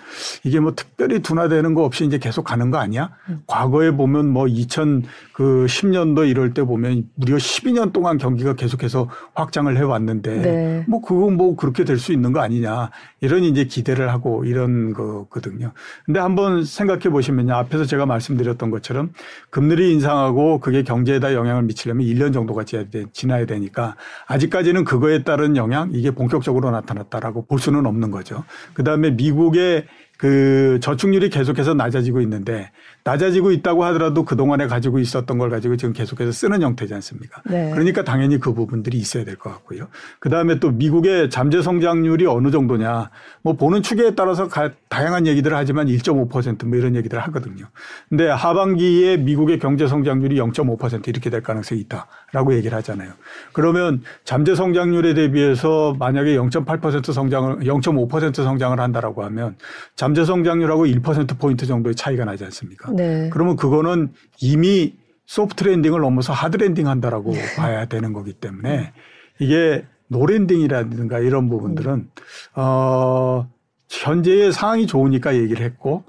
[0.45, 3.11] 이게 뭐 특별히 둔화되는 거 없이 이제 계속 가는 거 아니야?
[3.29, 3.43] 음.
[3.47, 9.83] 과거에 보면 뭐 2000그 10년도 이럴 때 보면 무려 12년 동안 경기가 계속해서 확장을 해
[9.83, 10.85] 왔는데 네.
[10.89, 12.91] 뭐 그거 뭐 그렇게 될 수 있는 거 아니냐.
[13.21, 15.73] 이런 이제 기대를 하고 이런 거거든요.
[16.05, 17.55] 근데 한번 생각해 보시면요.
[17.55, 19.13] 앞에서 제가 말씀드렸던 것처럼
[19.51, 22.65] 금리를 인상하고 그게 경제에다 영향을 미치려면 1년 정도가
[23.13, 28.45] 지나야 되니까 아직까지는 그거에 따른 영향 이게 본격적으로 나타났다라고 볼수 는 없는 거죠.
[28.75, 32.71] 그 다음에 미국의 그 저축률이 계속해서 낮아지고 있는데
[33.05, 37.43] 낮아지고 있다고 하더라도 그동안에 가지고 있었던 걸 가지고 지금 계속해서 쓰는 형태지 않습니까?
[37.45, 37.71] 네.
[37.71, 39.89] 그러니까 당연히 그 부분들이 있어야 될 것 같고요.
[40.19, 43.11] 그 다음에 또 미국의 잠재 성장률이 어느 정도냐
[43.43, 47.67] 뭐 보는 추계에 따라서 가, 다양한 얘기들을 하지만 1.5%뭐 이런 얘기들을 하거든요.
[48.09, 53.13] 근데 하반기에 미국의 경제 성장률이 0.5% 이렇게 될 가능성이 있다라고 얘기를 하잖아요.
[53.53, 59.57] 그러면 잠재 성장률에 대비해서 만약에 0.8% 성장을 0.5% 성장을 한다라고 하면
[60.07, 62.93] 잠재 성장률하고 1% 포인트 정도의 차이가 나지 않습니까?
[62.93, 63.29] 네.
[63.33, 67.41] 그러면 그거는 이미 soft landing을 넘어서 hard landing 한다라고 네.
[67.57, 68.93] 봐야 되는 거기 때문에
[69.41, 72.09] 이게 no landing이라든가 이런 부분들은
[72.55, 73.51] 어
[73.91, 76.05] 현재의 상황이 좋으니까 얘기를 했고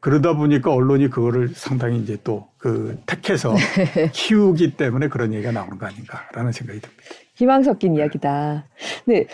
[0.00, 4.08] 그러다 보니까 언론이 그거를 상당히 이제 또 그 택해서 네.
[4.14, 7.02] 키우기 때문에 그런 얘기가 나오는 거 아닌가라는 생각이 듭니다.
[7.34, 8.68] 희망 섞인 이야기다.
[9.06, 9.26] 네.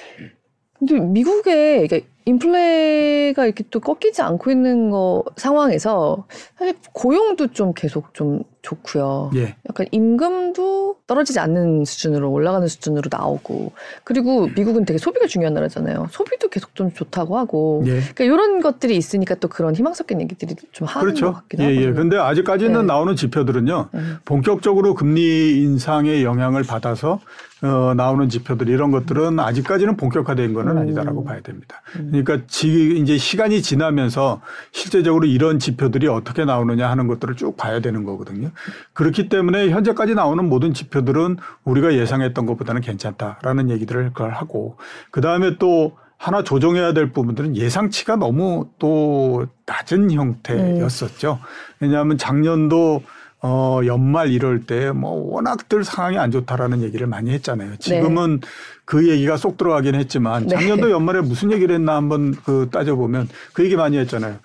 [0.78, 6.26] 근데 미국에 그러니까 인플레가 이렇게 또 꺾이지 않고 있는 거 상황에서
[6.58, 9.30] 사실 고용도 좀 계속 좀 좋고요.
[9.36, 9.56] 예.
[9.68, 13.72] 약간 임금도 떨어지지 않는 수준으로 올라가는 수준으로 나오고
[14.04, 16.08] 그리고 미국은 되게 소비가 중요한 나라잖아요.
[16.10, 18.00] 소비도 계속 좀 좋다고 하고 예.
[18.00, 21.32] 그러니까 이런 것들이 있으니까 또 그런 희망 섞인 얘기들이 좀 하는 그렇죠.
[21.32, 21.74] 것 같기도 하고.
[21.74, 21.92] 예, 예.
[21.92, 22.86] 근데 아직까지는 네.
[22.86, 23.88] 나오는 지표들은요.
[23.90, 24.00] 네.
[24.26, 27.20] 본격적으로 금리 인상의 영향을 받아서
[27.62, 30.78] 어, 나오는 지표들 이런 것들은 아직까지는 본격화된 거는 음.
[30.78, 31.82] 아니다라고 봐야 됩니다.
[31.96, 32.08] 음.
[32.10, 34.40] 그러니까 지, 이제 시간이 지나면서
[34.70, 38.50] 실제적으로 이런 지표들이 어떻게 나오느냐 하는 것들을 쭉 봐야 되는 거거든요.
[38.92, 44.76] 그렇기 때문에 현재까지 나오는 모든 지표들은 우리가 예상했던 것보다는 괜찮다라는 얘기들을 그걸 하고
[45.10, 51.38] 그 다음에 또 하나 조정해야 될 부분들은 예상치가 너무 또 낮은 형태였었죠.
[51.80, 53.02] 왜냐하면 작년도
[53.40, 57.76] 어, 연말 이럴 때 뭐 워낙들 상황이 안 좋다라는 얘기를 많이 했잖아요.
[57.78, 58.48] 지금은 네.
[58.84, 60.56] 그 얘기가 쏙 들어가긴 했지만 네.
[60.56, 60.92] 작년도 네.
[60.92, 64.38] 연말에 무슨 얘기를 했나 한번 그 따져보면 그 얘기 많이 했잖아요.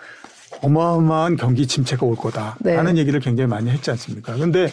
[0.61, 2.55] 어마어마한 경기 침체가 올 거다.
[2.59, 2.75] 네.
[2.75, 4.35] 라는 얘기를 굉장히 많이 했지 않습니까?
[4.35, 4.71] 근데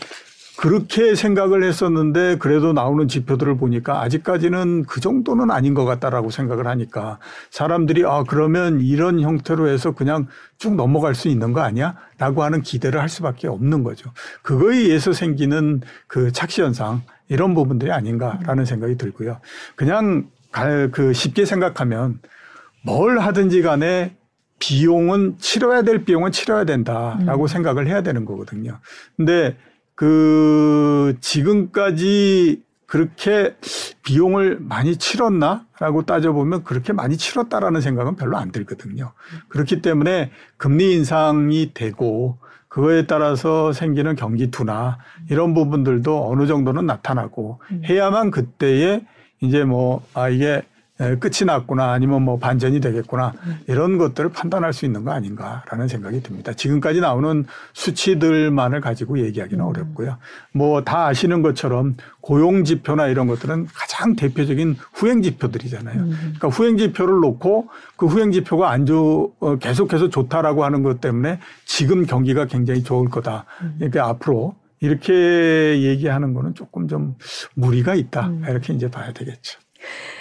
[0.60, 7.18] 그렇게 생각을 했었는데 그래도 나오는 지표들을 보니까 아직까지는 그 정도는 아닌 것 같다라고 생각을 하니까
[7.48, 10.26] 사람들이 아 그러면 이런 형태로 해서 그냥
[10.58, 11.96] 쭉 넘어갈 수 있는 거 아니야?
[12.18, 14.12] 라고 하는 기대를 할 수밖에 없는 거죠.
[14.42, 19.40] 그거에 의해서 생기는 그 착시 현상 이런 부분들이 아닌가라는 생각이 들고요.
[19.76, 20.28] 그냥
[20.92, 22.20] 그 쉽게 생각하면
[22.84, 24.14] 뭘 하든지 간에
[24.58, 27.46] 비용은 치러야 될 비용은 치러야 된다라고 음.
[27.46, 28.78] 생각을 해야 되는 거거든요.
[29.16, 29.56] 근데
[30.00, 33.54] 그 지금까지 그렇게
[34.02, 39.12] 비용을 많이 치렀나라고 따져보면 그렇게 많이 치렀다라는 생각은 별로 안 들거든요.
[39.50, 44.96] 그렇기 때문에 금리 인상이 되고 그거에 따라서 생기는 경기 둔화
[45.28, 47.82] 이런 부분들도 어느 정도는 나타나고 음.
[47.84, 49.04] 해야만 그때에
[49.42, 50.62] 이제 뭐, 아, 이게
[51.18, 53.32] 끝이 났구나 아니면 뭐 반전이 되겠구나
[53.68, 56.52] 이런 것들을 판단할 수 있는 거 아닌가라는 생각이 듭니다.
[56.52, 59.68] 지금까지 나오는 수치들만을 가지고 얘기하기는 음.
[59.68, 60.18] 어렵고요.
[60.52, 66.00] 뭐 다 아시는 것처럼 고용 지표나 이런 것들은 가장 대표적인 후행 지표들이잖아요.
[66.02, 66.10] 음.
[66.20, 71.38] 그러니까 후행 지표를 놓고 그 후행 지표가 안 좋, 어, 계속해서 좋다라고 하는 것 때문에
[71.64, 73.44] 지금 경기가 굉장히 좋을 거다.
[73.62, 73.74] 음.
[73.78, 77.14] 그러니까 앞으로 이렇게 얘기하는 거는 조금 좀
[77.54, 78.32] 무리가 있다.
[78.48, 79.60] 이렇게 이제 봐야 되겠죠.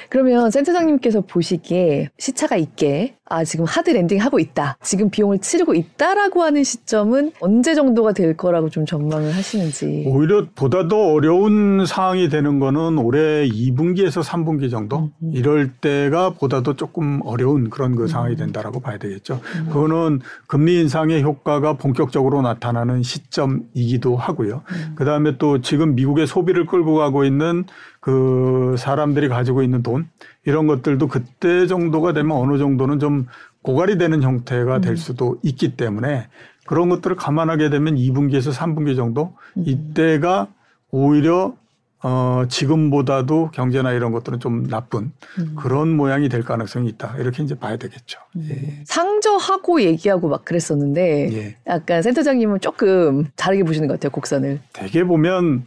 [0.09, 4.77] 그러면 센터장님께서 보시기에 시차가 있게 아 지금 hard landing 하고 있다.
[4.81, 10.05] 지금 비용을 치르고 있다라고 하는 시점은 언제 정도가 될 거라고 좀 전망을 하시는지.
[10.07, 15.31] 오히려 보다 더 어려운 상황이 되는 거는 올해 2분기에서 3분기 정도 음, 음.
[15.35, 18.37] 이럴 때가 보다 더 조금 어려운 그런 그 상황이 음.
[18.37, 19.39] 된다라고 봐야 되겠죠.
[19.57, 19.65] 음.
[19.67, 24.63] 그거는 금리 인상의 효과가 본격적으로 나타나는 시점이기도 하고요.
[24.71, 24.95] 음.
[24.95, 27.65] 그다음에 또 지금 미국의 소비를 끌고 가고 있는
[28.09, 30.09] 그 사람들이 가지고 있는 돈
[30.43, 33.27] 이런 것들도 그때 정도가 되면 어느 정도는 좀
[33.61, 34.95] 고갈이 되는 형태가 될 음.
[34.95, 36.27] 수도 있기 때문에
[36.65, 39.63] 그런 것들을 감안하게 되면 2분기에서 3분기 정도 음.
[39.67, 40.47] 이때가
[40.89, 41.53] 오히려
[42.01, 45.55] 어, 지금보다도 경제나 이런 것들은 좀 나쁜 음.
[45.59, 47.15] 그런 모양이 될 가능성이 있다.
[47.17, 48.19] 이렇게 이제 봐야 되겠죠.
[48.37, 48.47] 음.
[48.49, 48.83] 예.
[48.85, 51.57] 상저하고 얘기하고 막 그랬었는데 예.
[51.67, 54.11] 약간 센터장님은 조금 다르게 보시는 것 같아요.
[54.11, 54.61] 곡선을.
[54.73, 55.65] 대개 보면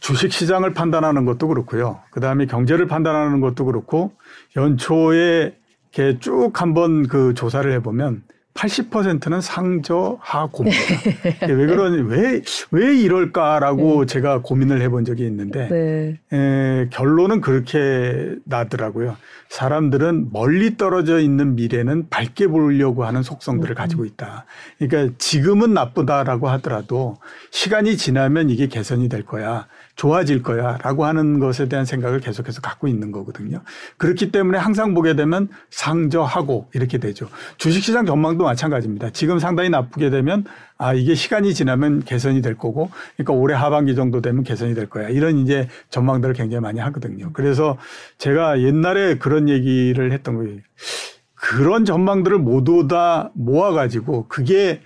[0.00, 2.00] 주식 시장을 판단하는 것도 그렇고요.
[2.10, 4.12] 그 다음에 경제를 판단하는 것도 그렇고
[4.56, 5.54] 연초에
[5.92, 8.22] 이렇게 쭉 한번 그 조사를 해보면
[8.54, 11.46] 80%는 상저 하고입니다.
[11.48, 14.06] 왜 그러니 왜 왜 이럴까라고 네.
[14.06, 16.36] 제가 고민을 해본 적이 있는데 네.
[16.36, 19.16] 에, 결론은 그렇게 나더라고요.
[19.48, 23.76] 사람들은 멀리 떨어져 있는 미래는 밝게 보려고 하는 속성들을 음.
[23.76, 24.44] 가지고 있다.
[24.78, 27.16] 그러니까 지금은 나쁘다라고 하더라도
[27.50, 29.66] 시간이 지나면 이게 개선이 될 거야.
[30.00, 33.60] 좋아질 거야 라고 하는 것에 대한 생각을 계속해서 갖고 있는 거거든요.
[33.98, 37.28] 그렇기 때문에 항상 보게 되면 상저하고 이렇게 되죠.
[37.58, 39.10] 주식시장 전망도 마찬가지입니다.
[39.10, 40.46] 지금 상당히 나쁘게 되면
[40.78, 45.10] 아, 이게 시간이 지나면 개선이 될 거고 그러니까 올해 하반기 정도 되면 개선이 될 거야.
[45.10, 47.28] 이런 이제 전망들을 굉장히 많이 하거든요.
[47.34, 47.76] 그래서
[48.16, 50.60] 제가 옛날에 그런 얘기를 했던 거예요.
[51.34, 54.80] 그런 전망들을 모두 다 모아가지고 그게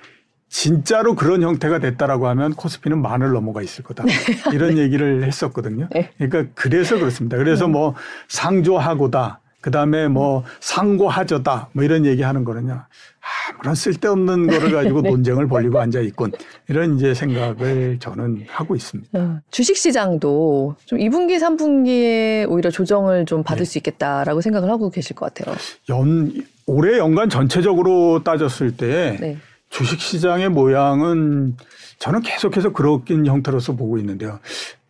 [0.55, 4.05] 진짜로 그런 형태가 됐다라고 하면 코스피는 만을 넘어가 있을 거다.
[4.53, 5.89] 이런 얘기를 했었거든요.
[5.91, 6.11] 네.
[6.17, 7.37] 그러니까 그래서 그렇습니다.
[7.37, 7.73] 그래서 네.
[7.73, 7.95] 뭐
[8.29, 9.41] 상조하고다.
[9.61, 11.71] 그 다음에 뭐 상고하저다.
[11.73, 12.85] 뭐 이런 얘기 하는 거는요.
[13.51, 15.11] 아무런 쓸데없는 거를 가지고 네.
[15.11, 16.31] 논쟁을 벌리고 앉아 있군.
[16.69, 19.19] 이런 이제 생각을 저는 하고 있습니다.
[19.19, 23.71] 어, 주식 시장도 좀 2분기, 3분기에 오히려 조정을 좀 받을 네.
[23.73, 25.57] 수 있겠다라고 생각을 하고 계실 것 같아요.
[25.89, 26.33] 연,
[26.67, 29.37] 올해 연간 전체적으로 따졌을 때 네.
[29.75, 31.57] 주식시장의 모양은
[31.99, 34.39] 저는 계속해서 그렇긴 형태로서 보고 있는데요.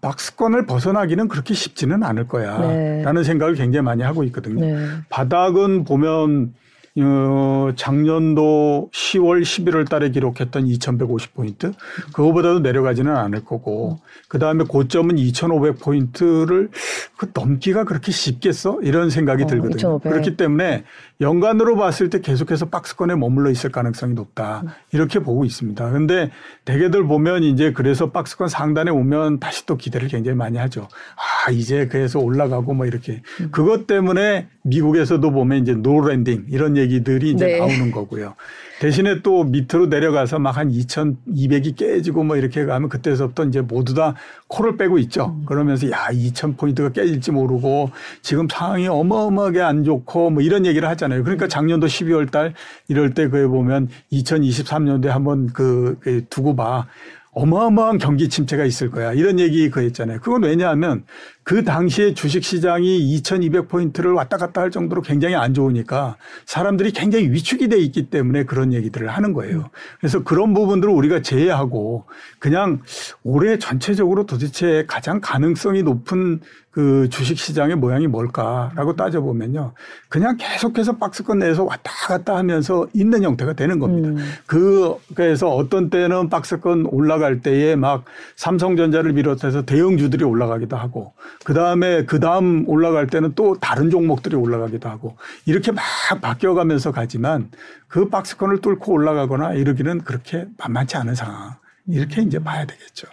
[0.03, 2.59] 박스권을 벗어나기는 그렇게 쉽지는 않을 거야.
[2.59, 3.03] 네.
[3.03, 4.61] 라는 생각을 굉장히 많이 하고 있거든요.
[4.61, 4.87] 네.
[5.09, 6.53] 바닥은 보면
[7.01, 11.75] 어, 작년도 10월, 11월 달에 기록했던 2150포인트,
[12.13, 16.71] 그거보다도 내려가지는 않을 거고, 그 다음에 고점은 2500포인트를
[17.17, 18.79] 그 넘기가 그렇게 쉽겠어?
[18.83, 19.77] 이런 생각이 어, 들거든요.
[19.77, 20.13] 2500.
[20.13, 20.85] 그렇기 때문에
[21.21, 24.63] 연간으로 봤을 때 계속해서 박스권에 머물러 있을 가능성이 높다.
[24.93, 25.91] 이렇게 보고 있습니다.
[25.91, 26.31] 근데
[26.65, 30.89] 대개들 보면 이제 그래서 박스권 상단에 오면 다시 또 기대를 굉장히 많이 하죠.
[31.17, 33.23] 아, 이제 그래서 올라가고 뭐 이렇게.
[33.51, 37.59] 그것 때문에 미국에서도 보면 이제 no landing 이런 얘기 들이 이제 네.
[37.59, 38.35] 나오는 거고요.
[38.81, 44.15] 대신에 또 밑으로 내려가서 막 한 2,200이 깨지고 뭐 이렇게 가면 그때서부터 이제 모두 다
[44.49, 45.35] 코를 빼고 있죠.
[45.37, 45.45] 음.
[45.47, 47.91] 그러면서 야, 2,000포인트가 깨질지 모르고
[48.23, 51.25] 지금 상황이 어마어마하게 안 좋고 뭐 이런 얘기를 하잖아요.
[51.25, 52.55] 그러니까 작년도 12월 달
[52.89, 56.87] 이럴 때 그에 보면 2023년도에 한번 그, 그 두고 봐.
[57.35, 59.13] 어마어마한 경기 침체가 있을 거야.
[59.13, 60.21] 이런 얘기 그 했잖아요.
[60.21, 61.05] 그건 왜냐하면
[61.43, 66.17] 그 당시에 주식 시장이 2200포인트를 왔다 갔다 할 정도로 굉장히 안 좋으니까
[66.47, 69.71] 사람들이 굉장히 위축이 돼 있기 때문에 그런 얘기들을 하는 거예요.
[69.99, 72.05] 그래서 그런 부분들을 우리가 제외하고
[72.39, 72.81] 그냥
[73.25, 76.41] 올해 전체적으로 도대체 가장 가능성이 높은
[76.75, 79.75] 그 주식 시장의 모양이 뭘까라고 따져보면요.
[80.09, 84.09] 그냥 계속해서 박스권 내에서 왔다 갔다 하면서 있는 형태가 되는 겁니다.
[84.09, 84.19] 음.
[84.45, 91.13] 그, 그래서 어떤 때는 박스권 올라갈 때에 막 삼성전자를 비롯해서 대형주들이 올라가기도 하고
[91.45, 95.85] 그 다음에 그 다음 올라갈 때는 또 다른 종목들이 올라가기도 하고 이렇게 막
[96.21, 97.51] 바뀌어가면서 가지만
[97.87, 101.55] 그 박스권을 뚫고 올라가거나 이러기는 그렇게 만만치 않은 상황.
[101.87, 103.07] 이렇게 이제 봐야 되겠죠.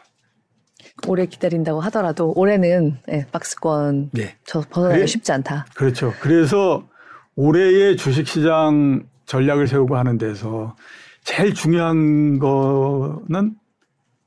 [1.08, 4.36] 오래 기다린다고 하더라도 올해는 네, 박스권 네.
[4.46, 5.66] 저 벗어나기 그래, 쉽지 않다.
[5.76, 6.14] 그렇죠.
[6.20, 6.88] 그래서
[7.36, 10.76] 올해의 주식시장 전략을 세우고 하는 데서
[11.24, 13.56] 제일 중요한 거는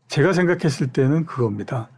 [0.09, 1.89] 제가 생각했을 때는 그겁니다.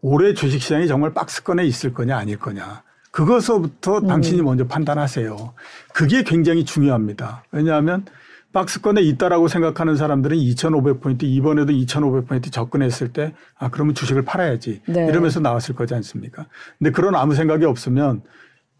[0.00, 2.82] 올해 주식시장이 정말 박스권에 있을 거냐 아닐 거냐.
[3.10, 4.06] 그것서부터 음.
[4.06, 5.54] 당신이 먼저 판단하세요.
[5.92, 7.44] 그게 굉장히 중요합니다.
[7.52, 8.04] 왜냐하면
[8.54, 15.06] 박스권에 있다라고 생각하는 사람들은 2,500포인트 이번에도 2,500포인트 접근했을 때 아 그러면 주식을 팔아야지 네.
[15.06, 16.46] 이러면서 나왔을 거지 않습니까?
[16.78, 18.22] 근데 그런 아무 생각이 없으면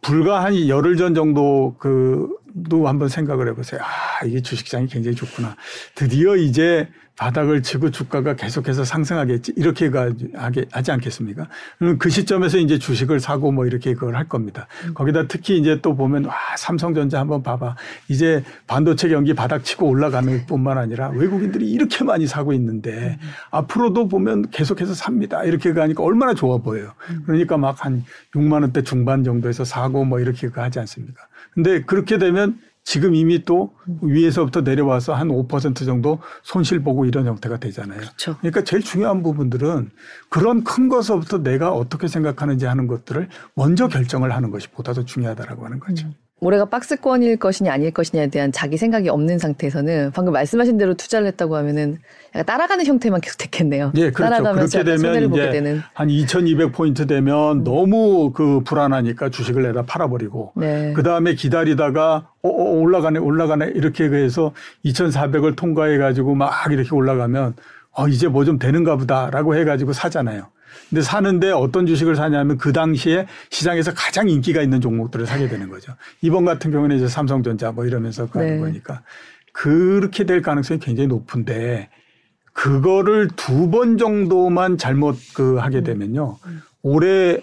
[0.01, 3.81] 불과 한 열흘 전 정도 그도 한번 생각을 해보세요.
[3.83, 5.57] 아 이게 주식시장이 굉장히 좋구나.
[5.95, 9.91] 드디어 이제 바닥을 치고 주가가 계속해서 상승하겠지 이렇게
[10.35, 11.47] 하게 하지 않겠습니까?
[12.01, 14.67] 그 시점에서 이제 주식을 사고 뭐 이렇게 그걸 할 겁니다.
[14.87, 14.95] 음.
[14.95, 17.77] 거기다 특히 이제 또 보면 와 삼성전자 한번 봐봐
[18.09, 23.29] 이제 반도체 경기 바닥 치고 올라가는 뿐만 아니라 외국인들이 이렇게 많이 사고 있는데 음.
[23.53, 26.93] 앞으로도 보면 계속해서 삽니다 이렇게 가니까 얼마나 좋아 보여요.
[27.11, 27.23] 음.
[27.27, 31.23] 그러니까 막 한 6만 원대 중반 정도에서 사고 뭐 이렇게 하지 않습니까?
[31.53, 37.57] 근데 그렇게 되면 지금 이미 또 위에서부터 내려와서 한 5% 정도 손실 보고 이런 형태가
[37.59, 37.99] 되잖아요.
[37.99, 38.37] 그렇죠.
[38.39, 39.91] 그러니까 제일 중요한 부분들은
[40.29, 45.65] 그런 큰 것서부터 내가 어떻게 생각하는지 하는 것들을 먼저 결정을 하는 것이 보다 더 중요하다라고
[45.65, 46.07] 하는 거죠.
[46.07, 46.15] 음.
[46.45, 51.57] 올해가 박스권일 것이냐 아닐 것이냐에 대한 자기 생각이 없는 상태에서는 방금 말씀하신 대로 투자를 했다고
[51.57, 51.99] 하면은
[52.35, 53.93] 약간 따라가는 형태만 계속 됐겠네요.
[53.97, 54.43] 예, 그렇죠.
[54.43, 55.81] 그렇게 되면 이제 되는.
[55.95, 57.65] 한 2,200포인트 되면 음.
[57.65, 60.93] 너무 그 불안하니까 주식을 내다 팔아버리고 네.
[60.95, 64.53] 그 다음에 기다리다가 어, 어, 올라가네 올라가네 이렇게 해서
[64.85, 67.55] 2,400을 통과해 가지고 막 이렇게 올라가면
[67.93, 70.49] 어 이제 뭐 좀 되는가 보다라고 해가지고 사잖아요.
[70.91, 75.95] 근데 사는데 어떤 주식을 사냐면 그 당시에 시장에서 가장 인기가 있는 종목들을 사게 되는 거죠.
[76.21, 78.59] 이번 같은 경우는 이제 삼성전자 뭐 이러면서 가는 네.
[78.59, 79.03] 거니까
[79.53, 81.89] 그렇게 될 가능성이 굉장히 높은데
[82.53, 86.39] 그거를 두 번 정도만 잘못 그 하게 되면요.
[86.83, 87.41] 올해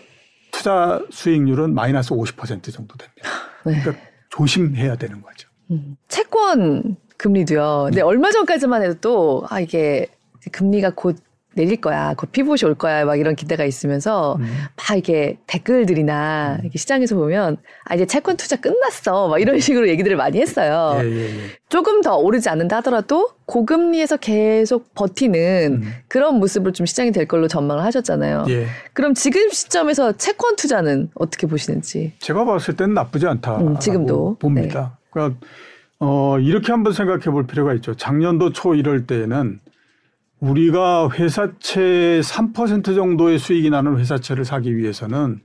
[0.51, 3.29] 투자 수익률은 마이너스 50% 정도 됩니다.
[3.65, 3.81] 네.
[3.81, 5.49] 그러니까 조심해야 되는 거죠.
[5.71, 5.95] 음.
[6.07, 7.83] 채권 금리도요.
[7.87, 10.07] 근데 얼마 전까지만 해도 또, 아, 이게
[10.51, 11.17] 금리가 곧
[11.53, 12.13] 내릴 거야.
[12.15, 13.03] 곧 피봇이 올 거야.
[13.05, 14.45] 막 이런 기대가 있으면서 음.
[14.75, 16.63] 막 이게 댓글들이나 음.
[16.63, 19.27] 이렇게 시장에서 보면 아 이제 채권 투자 끝났어.
[19.27, 20.99] 막 이런 식으로 얘기들을 많이 했어요.
[21.03, 21.39] 예, 예, 예.
[21.69, 25.91] 조금 더 오르지 않는다 하더라도 고금리에서 계속 버티는 음.
[26.07, 28.45] 그런 모습을 좀 시장이 될 걸로 전망을 하셨잖아요.
[28.49, 28.67] 예.
[28.93, 32.13] 그럼 지금 시점에서 채권 투자는 어떻게 보시는지?
[32.19, 33.57] 제가 봤을 때는 나쁘지 않다.
[33.57, 34.79] 음, 지금도 봅니다.
[34.93, 35.01] 네.
[35.11, 35.39] 그러니까
[35.99, 37.95] 어, 이렇게 한번 생각해 볼 필요가 있죠.
[37.95, 39.59] 작년도 초 이럴 때에는
[40.41, 45.39] 우리가 회사채 3% 정도의 수익이 나는 회사채를 사기 위해서는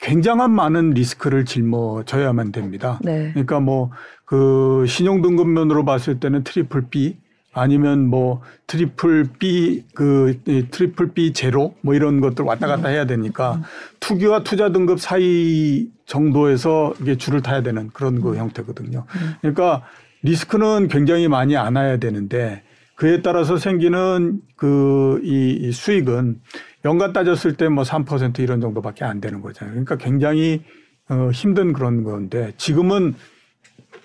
[0.00, 3.00] 굉장한 많은 리스크를 짊어져야만 됩니다.
[3.02, 3.30] 네.
[3.32, 3.90] 그러니까 뭐
[4.28, 7.16] 그 신용등급 면으로 봤을 때는 triple B
[7.54, 13.54] 아니면 뭐 triple B 그 triple B 제로 뭐 이런 것들 왔다 갔다 해야 되니까
[13.54, 13.62] 음.
[14.00, 19.06] 투기와 투자 등급 사이 정도에서 이게 줄을 타야 되는 그런 그 형태거든요.
[19.08, 19.34] 음.
[19.40, 19.82] 그러니까
[20.22, 22.62] 리스크는 굉장히 많이 안아야 되는데
[22.98, 26.40] 그에 따라서 생기는 그 이 수익은
[26.84, 29.72] 연간 따졌을 때 뭐 3% 이런 정도밖에 안 되는 거잖아요.
[29.72, 30.62] 그러니까 굉장히
[31.08, 33.14] 어 힘든 그런 건데 지금은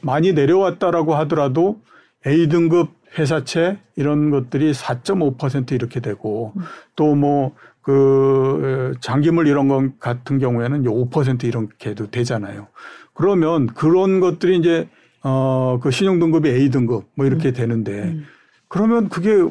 [0.01, 1.82] 많이 내려왔다라고 하더라도
[2.27, 6.53] A 등급 회사채 이런 것들이 4.5% 이렇게 되고
[6.95, 7.53] 또 뭐
[7.84, 12.67] 그 장기물 이런 것 같은 경우에는 5% 이렇게도 되잖아요.
[13.13, 14.88] 그러면 그런 것들이 이제
[15.23, 17.53] 어 그 신용 등급이 A 등급 뭐 이렇게 음.
[17.53, 18.25] 되는데 음.
[18.74, 19.48] 그러면 그게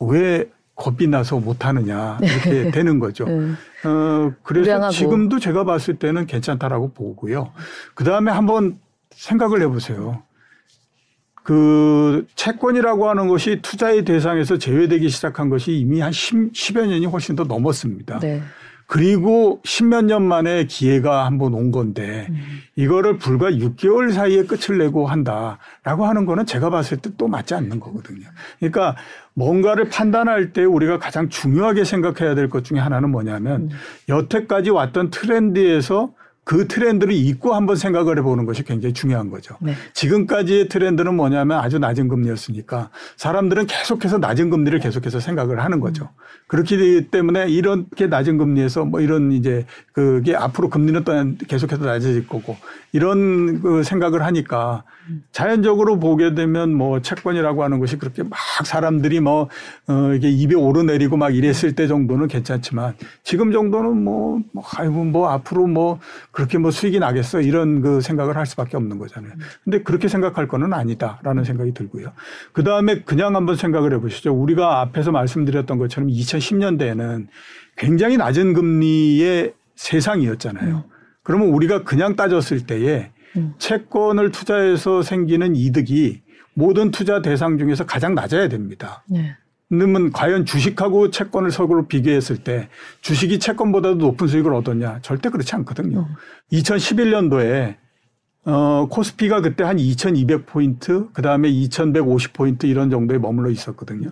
[0.00, 2.70] 왜 겁이 나서 못하느냐 이렇게 네.
[2.70, 3.26] 되는 거죠.
[3.28, 3.52] 네.
[3.84, 4.92] 어 그래서 우량하고.
[4.92, 7.52] 지금도 제가 봤을 때는 괜찮다라고 보고요.
[7.94, 8.78] 그 다음에 한번
[9.10, 10.22] 생각을 해보세요.
[11.34, 17.36] 그 채권이라고 하는 것이 투자의 대상에서 제외되기 시작한 것이 이미 한 10, 10여 년이 훨씬
[17.36, 18.18] 더 넘었습니다.
[18.20, 18.42] 네.
[18.90, 22.40] 그리고 십몇 년 만에 기회가 한번 온 건데 음.
[22.74, 27.80] 이거를 불과 6개월 사이에 끝을 내고 한다라고 하는 거는 제가 봤을 때 또 맞지 않는
[27.80, 28.26] 거거든요.
[28.58, 28.96] 그러니까
[29.34, 33.70] 뭔가를 판단할 때 우리가 가장 중요하게 생각해야 될 것 중에 하나는 뭐냐면 음.
[34.08, 36.12] 여태까지 왔던 트렌드에서
[36.48, 39.54] 그 트렌드를 잊고 한번 생각을 해보는 것이 굉장히 중요한 거죠.
[39.60, 39.74] 네.
[39.92, 42.88] 지금까지의 트렌드는 뭐냐면 아주 낮은 금리였으니까
[43.18, 46.04] 사람들은 계속해서 낮은 금리를 계속해서 생각을 하는 거죠.
[46.04, 46.38] 음.
[46.46, 51.12] 그렇기 때문에 이렇게 낮은 금리에서 뭐 이런 이제 그게 앞으로 금리는 또
[51.46, 52.56] 계속해서 낮아질 거고
[52.92, 54.84] 이런 그 생각을 하니까
[55.32, 59.48] 자연적으로 보게 되면 뭐 채권이라고 하는 것이 그렇게 막 사람들이 뭐,
[59.86, 62.94] 어, 이게 입에 오르내리고 막 이랬을 때 정도는 괜찮지만
[63.24, 65.98] 지금 정도는 뭐, 뭐 아이고 뭐 앞으로 뭐
[66.38, 69.32] 그렇게 뭐 수익이 나겠어 이런 그 생각을 할 수밖에 없는 거잖아요.
[69.64, 72.12] 근데 그렇게 생각할 거는 아니다라는 생각이 들고요.
[72.52, 74.32] 그 다음에 그냥 한번 생각을 해 보시죠.
[74.32, 77.26] 우리가 앞에서 말씀드렸던 것처럼 2010년대에는
[77.76, 80.84] 굉장히 낮은 금리의 세상이었잖아요.
[81.24, 83.54] 그러면 우리가 그냥 따졌을 때에 음.
[83.58, 86.22] 채권을 투자해서 생기는 이득이
[86.54, 89.02] 모든 투자 대상 중에서 가장 낮아야 됩니다.
[89.08, 89.36] 네.
[89.68, 92.68] 그러면 과연 주식하고 채권을 서로 비교했을 때
[93.02, 95.00] 주식이 채권보다도 높은 수익을 얻었냐?
[95.02, 96.06] 절대 그렇지 않거든요.
[96.08, 96.14] 음.
[96.52, 97.76] 2011년도에
[98.46, 104.10] 어, 코스피가 그때 한 2200포인트, 그 다음에 2150포인트 이런 정도에 머물러 있었거든요.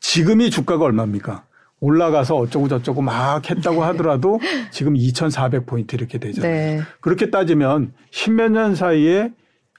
[0.00, 1.44] 지금이 주가가 얼마입니까?
[1.80, 4.40] 올라가서 어쩌고 저쩌고 막 했다고 하더라도
[4.70, 6.50] 지금 2,400포인트 이렇게 되잖아요.
[6.50, 6.82] 네.
[7.00, 9.32] 그렇게 따지면 십몇 년 사이에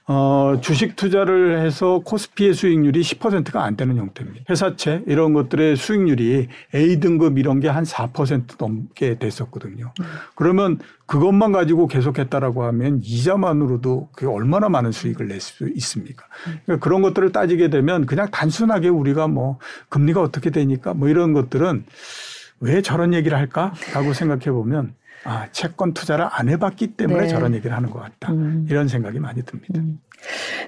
[0.08, 4.44] 어, 주식 투자를 해서 코스피의 수익률이 10%가 안 되는 형태입니다.
[4.48, 9.92] 회사채 이런 것들의 수익률이 A등급 이런 게 한 4% 넘게 됐었거든요.
[10.00, 10.04] 음.
[10.36, 16.24] 그러면 그것만 가지고 계속했다라고 하면 이자만으로도 그게 얼마나 많은 수익을 낼 수 있습니까?
[16.64, 21.84] 그러니까 그런 것들을 따지게 되면 그냥 단순하게 우리가 뭐 금리가 어떻게 되니까 뭐 이런 것들은
[22.60, 24.94] 왜 저런 얘기를 할까라고 생각해 보면
[25.24, 27.28] 아, 채권 투자를 안 해봤기 때문에 네.
[27.28, 28.32] 저런 얘기를 하는 것 같다.
[28.32, 28.66] 음.
[28.70, 29.80] 이런 생각이 많이 듭니다.
[29.80, 29.98] 음.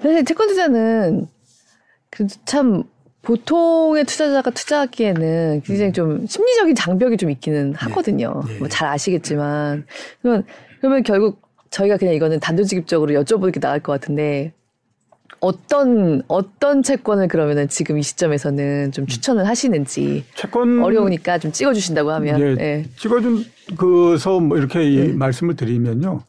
[0.01, 1.27] 사실 채권 투자는
[2.45, 2.83] 참
[3.21, 7.77] 보통의 투자자가 투자하기에는 굉장히 좀 심리적인 장벽이 좀 있기는 네.
[7.77, 8.41] 하거든요.
[8.47, 8.53] 네.
[8.53, 8.59] 네.
[8.59, 9.85] 뭐잘 아시겠지만.
[10.21, 10.43] 그러면,
[10.79, 14.53] 그러면 결국 저희가 그냥 이거는 단도직입적으로 여쭤보는 게 나을 것 같은데
[15.41, 22.39] 어떤 어떤 채권을 그러면은 지금 이 시점에서는 좀 추천을 하시는지 채권 어려우니까 좀 찍어주신다고 하면
[22.41, 22.85] 예, 네.
[22.97, 23.45] 찍어준
[23.77, 25.13] 그서 뭐 이렇게 네.
[25.13, 26.21] 말씀을 드리면요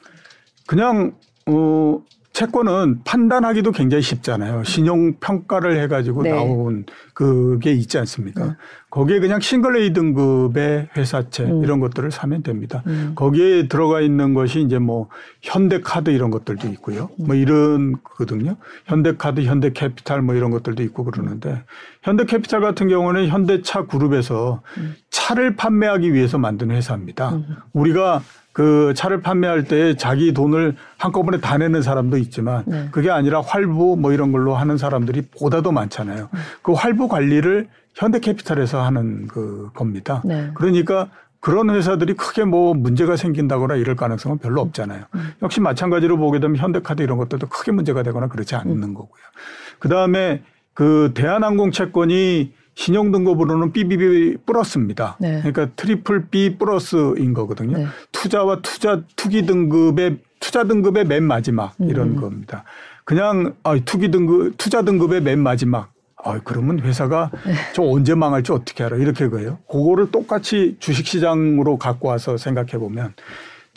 [0.67, 1.15] 그냥
[1.47, 2.01] 어
[2.41, 4.65] 채권은 판단하기도 굉장히 쉽잖아요.
[4.65, 6.31] 신용 평가를 해가지고 네.
[6.31, 8.47] 나온 그게 있지 않습니까?
[8.47, 8.53] 네.
[8.89, 11.63] 거기에 그냥 싱글 A 등급의 회사채 음.
[11.63, 12.83] 이런 것들을 사면 됩니다.
[12.87, 13.13] 음.
[13.15, 15.09] 거기에 들어가 있는 것이 이제 뭐
[15.43, 17.11] 현대카드 이런 것들도 있고요.
[17.21, 17.27] 음.
[17.27, 18.57] 뭐 이런 거거든요.
[18.87, 21.63] 현대카드, 현대캐피탈 뭐 이런 것들도 있고 그러는데
[22.05, 24.95] 현대캐피탈 같은 경우는 현대차 그룹에서 음.
[25.11, 27.35] 차를 판매하기 위해서 만든 회사입니다.
[27.35, 27.57] 음.
[27.75, 28.23] 우리가
[28.53, 32.89] 그 차를 판매할 때 자기 돈을 한꺼번에 다 내는 사람도 있지만 네.
[32.91, 36.29] 그게 아니라 활부 뭐 이런 걸로 하는 사람들이 보다도 많잖아요.
[36.33, 36.39] 음.
[36.63, 40.23] 그 활부 관리를 현대캐피탈에서 하는 그 겁니다.
[40.25, 40.51] 네.
[40.55, 45.05] 그러니까 그런 회사들이 크게 뭐 문제가 생긴다거나 이럴 가능성은 별로 없잖아요.
[45.15, 45.33] 음.
[45.43, 48.95] 역시 마찬가지로 보게 되면 현대카드 이런 것들도 크게 문제가 되거나 그렇지 않는 음.
[48.95, 49.23] 거고요.
[49.79, 50.43] 그 다음에
[50.75, 55.19] 그 대한항공 채권이 신용 등급으로는 BBB 플러스입니다.
[55.21, 55.43] 네.
[55.43, 57.77] 그러니까 triple B 플러스인 거거든요.
[57.77, 57.87] 네.
[58.11, 62.17] 투자와 투자 투기 등급의 투자 등급의 맨 마지막 이런 음.
[62.17, 62.65] 겁니다.
[63.05, 65.93] 그냥 아, 투기 등급 투자 등급의 맨 마지막.
[66.25, 67.53] 아, 그러면 회사가 네.
[67.75, 68.97] 저 언제 망할지 어떻게 알아?
[68.97, 69.59] 이렇게 거예요.
[69.71, 73.13] 그거를 똑같이 주식시장으로 갖고 와서 생각해 보면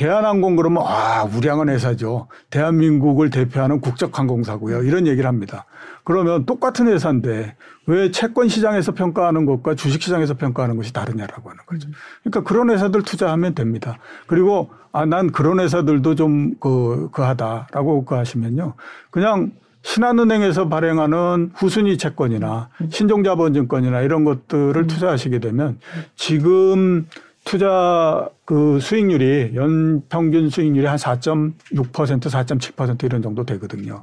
[0.04, 2.28] 대한항공 그러면 아, 우량한 회사죠.
[2.50, 4.84] 대한민국을 대표하는 국적항공사고요.
[4.84, 5.64] 이런 얘기를 합니다.
[6.04, 11.88] 그러면 똑같은 회사인데 왜 채권 시장에서 평가하는 것과 주식 시장에서 평가하는 것이 다르냐라고 하는 거죠.
[12.22, 13.98] 그러니까 그런 회사들 투자하면 됩니다.
[14.28, 18.74] 그리고 아, 난 그런 회사들도 좀 그, 그 하다라고 그 하시면요.
[19.10, 19.52] 그냥
[19.84, 25.80] 신한은행에서 발행하는 후순위 채권이나 신종자본증권이나 이런 것들을 투자하시게 되면
[26.18, 27.08] 지금
[27.46, 31.54] 투자 그 수익률이 연 평균 수익률이 한 4.6%
[31.92, 34.02] 4.7% 이런 정도 되거든요.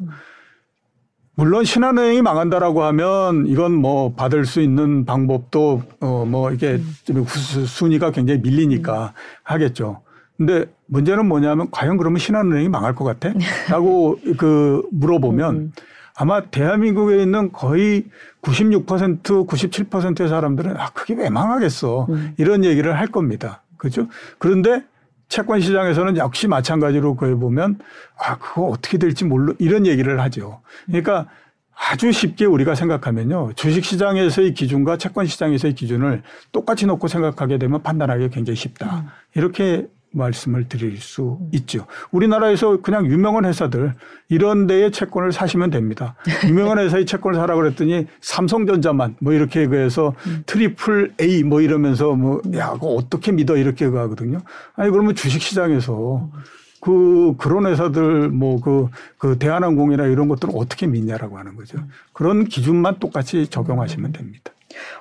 [1.35, 6.73] 물론 신한은행이 망한다라고 하면 이건 뭐 받을 수 있는 방법도 어 뭐 이게
[7.11, 7.25] 음.
[7.67, 10.03] 순위가 굉장히 밀리니까 하겠죠.
[10.37, 13.33] 근데 문제는 뭐냐면 과연 그러면 신한은행이 망할 것 같아?
[13.71, 15.73] 라고 그 물어보면 음.
[16.21, 18.05] 아마 대한민국에 있는 거의
[18.43, 22.35] 96% 97%의 사람들은 아 그게 왜 망하겠어 음.
[22.37, 23.63] 이런 얘기를 할 겁니다.
[23.79, 24.07] 그렇죠?
[24.39, 24.85] 그런데
[25.31, 27.79] 채권 시장에서는 역시 마찬가지로 그에 보면
[28.19, 30.61] 아 그거 어떻게 될지 몰라 이런 얘기를 하죠.
[30.85, 31.27] 그러니까
[31.75, 33.55] 아주 쉽게 우리가 생각하면요.
[33.55, 38.97] 주식 시장에서의 기준과 채권 시장에서의 기준을 똑같이 놓고 생각하게 되면 판단하기 굉장히 쉽다.
[38.97, 39.07] 음.
[39.35, 41.49] 이렇게 말씀을 드릴 수 음.
[41.53, 41.87] 있죠.
[42.11, 43.95] 우리나라에서 그냥 유명한 회사들
[44.29, 46.17] 이런 데에 채권을 사시면 됩니다.
[46.49, 50.43] 유명한 회사의 채권을 사라 그랬더니 삼성전자만 뭐 이렇게 그래서 음.
[50.47, 54.41] triple A 뭐 이러면서 뭐야 그거 어떻게 믿어 이렇게 가거든요.
[54.75, 56.41] 아니 그러면 주식 시장에서 음.
[56.81, 58.89] 그 그런 회사들 뭐 그그
[59.19, 61.79] 그 대한항공이나 이런 것들은 어떻게 믿냐라고 하는 거죠.
[62.13, 64.53] 그런 기준만 똑같이 적용하시면 됩니다.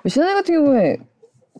[0.06, 0.98] 신한해 같은 경우에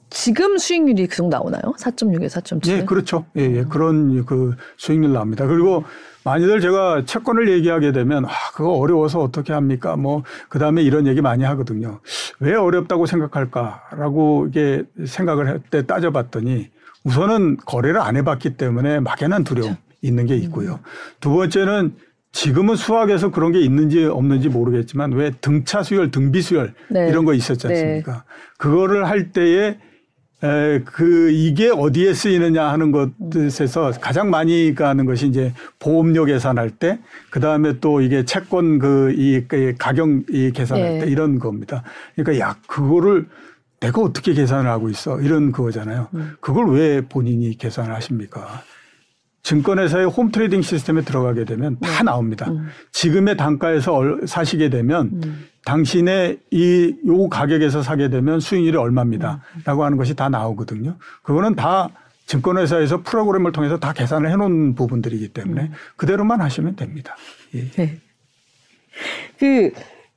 [0.10, 1.62] 지금 수익률이 계속 나오나요?
[1.78, 2.68] 4.6에 4.7?
[2.72, 3.26] 예, 그렇죠.
[3.38, 3.64] 예, 예.
[3.64, 5.46] 그런 그 수익률 나옵니다.
[5.46, 5.84] 그리고
[6.24, 9.96] 많이들 제가 채권을 얘기하게 되면 아, 그거 어려워서 어떻게 합니까?
[9.96, 12.00] 뭐 그다음에 이런 얘기 많이 하거든요.
[12.40, 16.70] 왜 어렵다고 생각할까라고 이게 생각을 할 때 따져봤더니
[17.04, 19.82] 우선은 거래를 안 해봤기 때문에 막연한 두려움 그렇죠.
[20.02, 20.74] 있는 게 있고요.
[20.74, 20.78] 음.
[21.20, 21.96] 두 번째는
[22.32, 27.08] 지금은 수학에서 그런 게 있는지 없는지 모르겠지만 왜 등차 수열, 등비 수열 네.
[27.10, 27.74] 이런 거 있었지 네.
[27.74, 28.12] 않습니까?
[28.12, 28.20] 네.
[28.58, 29.80] 그거를 할 때에
[30.44, 37.00] 에, 그 이게 어디에 쓰이느냐 하는 것에서 가장 많이 가는 것이 이제 보험료 계산할 때,
[37.30, 41.00] 그 다음에 또 이게 채권 그이 그 가격 이 계산할 네.
[41.06, 41.84] 때 이런 겁니다.
[42.16, 43.28] 그러니까 야 그거를
[43.80, 46.08] 내가 어떻게 계산을 하고 있어 이런 그거잖아요.
[46.14, 46.34] 음.
[46.42, 48.64] 그걸 왜 본인이 계산을 하십니까?
[49.44, 52.04] 증권회사의 home trading system에 들어가게 되면 다 네.
[52.04, 52.50] 나옵니다.
[52.52, 52.68] 음.
[52.92, 55.46] 지금의 단가에서 사시게 되면 음.
[55.66, 59.42] 당신의 이 요 가격에서 사게 되면 수익률이 얼마입니다.
[59.56, 59.62] 음.
[59.66, 60.98] 라고 하는 것이 다 나오거든요.
[61.24, 61.90] 그거는 다
[62.26, 65.72] 증권회사에서 프로그램을 통해서 다 계산을 해놓은 부분들이기 때문에 음.
[65.96, 67.16] 그대로만 하시면 됩니다.
[67.56, 67.72] 예.
[67.72, 67.98] 네.
[69.40, 69.72] 그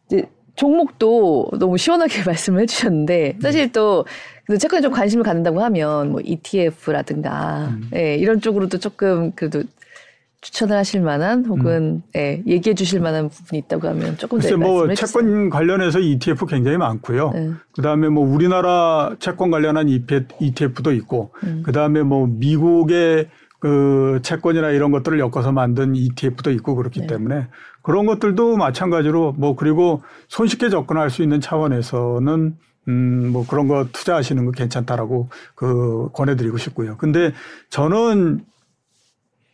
[0.06, 4.04] 이제 종목도 너무 시원하게 말씀을 해주셨는데 사실 또
[4.58, 7.90] 채권에 좀 관심을 갖는다고 하면 뭐 ETF라든가 음.
[7.94, 9.62] 예, 이런 쪽으로도 조금 그래도
[10.40, 12.02] 추천을 하실 만한 혹은 음.
[12.16, 17.30] 예, 얘기해 주실 만한 부분이 있다고 하면 조금 더뭐 채권 관련해서 ETF 굉장히 많고요.
[17.32, 17.50] 네.
[17.76, 21.62] 그다음에 뭐 우리나라 채권 관련한 ETF도 있고 음.
[21.64, 23.28] 그다음에 뭐 미국의
[23.60, 27.06] 그 채권이나 이런 것들을 엮어서 만든 ETF도 있고 그렇기 네.
[27.06, 27.46] 때문에
[27.82, 32.56] 그런 것들도 마찬가지로 뭐 그리고 손쉽게 접근할 수 있는 차원에서는
[32.88, 36.96] 음, 뭐 그런 거 투자하시는 거 괜찮다라고 그 권해드리고 싶고요.
[36.96, 37.32] 근데
[37.70, 38.44] 저는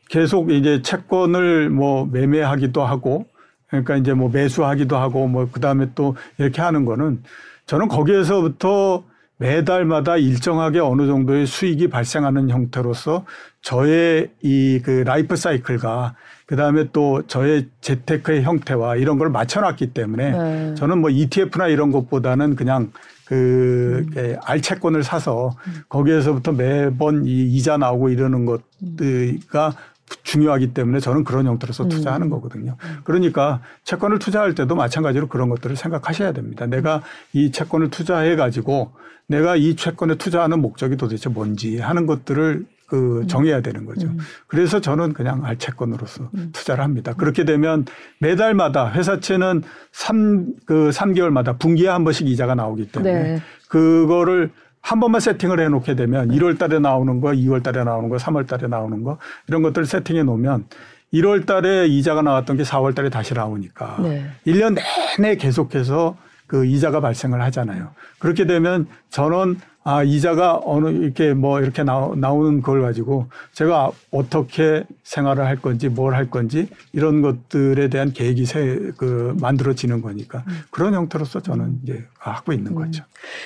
[0.09, 3.27] 계속 이제 채권을 뭐 매매하기도 하고
[3.69, 7.23] 그러니까 이제 뭐 매수하기도 하고 뭐 그다음에 또 이렇게 하는 거는
[7.67, 9.05] 저는 거기에서부터
[9.37, 13.25] 매달마다 일정하게 어느 정도의 수익이 발생하는 형태로서
[13.63, 16.15] 저의 이 그 라이프 사이클과
[16.49, 20.75] 그다음에 또 저의 재테크의 형태와 이런 걸 맞춰놨기 때문에 네.
[20.77, 22.91] 저는 뭐 ETF나 이런 것보다는 그냥
[23.27, 24.37] 그 음.
[24.43, 25.55] 알채권을 사서
[25.91, 29.75] 거기에서부터 매번 이 이자 나오고 이러는 것들가
[30.23, 31.89] 중요하기 때문에 저는 그런 형태로서 음.
[31.91, 32.77] 투자하는 거거든요.
[33.05, 36.65] 그러니까 채권을 투자할 때도 마찬가지로 그런 것들을 생각하셔야 됩니다.
[36.65, 37.03] 내가
[37.35, 38.93] 이 채권을 투자해 가지고
[39.27, 43.27] 내가 이 채권에 투자하는 목적이 도대체 뭔지 하는 것들을 그 음.
[43.29, 44.09] 정해야 되는 거죠.
[44.09, 44.19] 음.
[44.47, 46.51] 그래서 저는 그냥 알채권으로서 음.
[46.53, 47.13] 투자를 합니다.
[47.15, 47.85] 그렇게 되면
[48.19, 49.63] 매달마다 회사채는
[49.93, 53.43] 3, 그 3개월마다 분기에 한 번씩 이자가 나오기 때문에 네.
[53.69, 58.17] 그거를 한 번만 세팅을 해 놓게 되면 1월 달에 나오는 거, 2월 달에 나오는 거,
[58.17, 59.19] 3월 달에 나오는 거
[59.49, 60.65] 이런 것들을 세팅해 놓으면
[61.13, 64.31] 1월 달에 이자가 나왔던 게 4월 달에 다시 나오니까 네.
[64.47, 64.79] 1년
[65.19, 66.17] 내내 계속해서
[66.47, 67.91] 그 이자가 발생을 하잖아요.
[68.19, 69.59] 그렇게 되면 저는
[69.89, 75.89] 아, 이자가 어느 이렇게 뭐 이렇게 나오, 나오는 걸 가지고 제가 어떻게 생활을 할 건지
[75.89, 80.61] 뭘 할 건지 이런 것들에 대한 계획이 세, 그 만들어지는 거니까 음.
[80.71, 82.75] 그런 형태로서 저는 이제 하고 있는 음.
[82.75, 83.03] 거죠.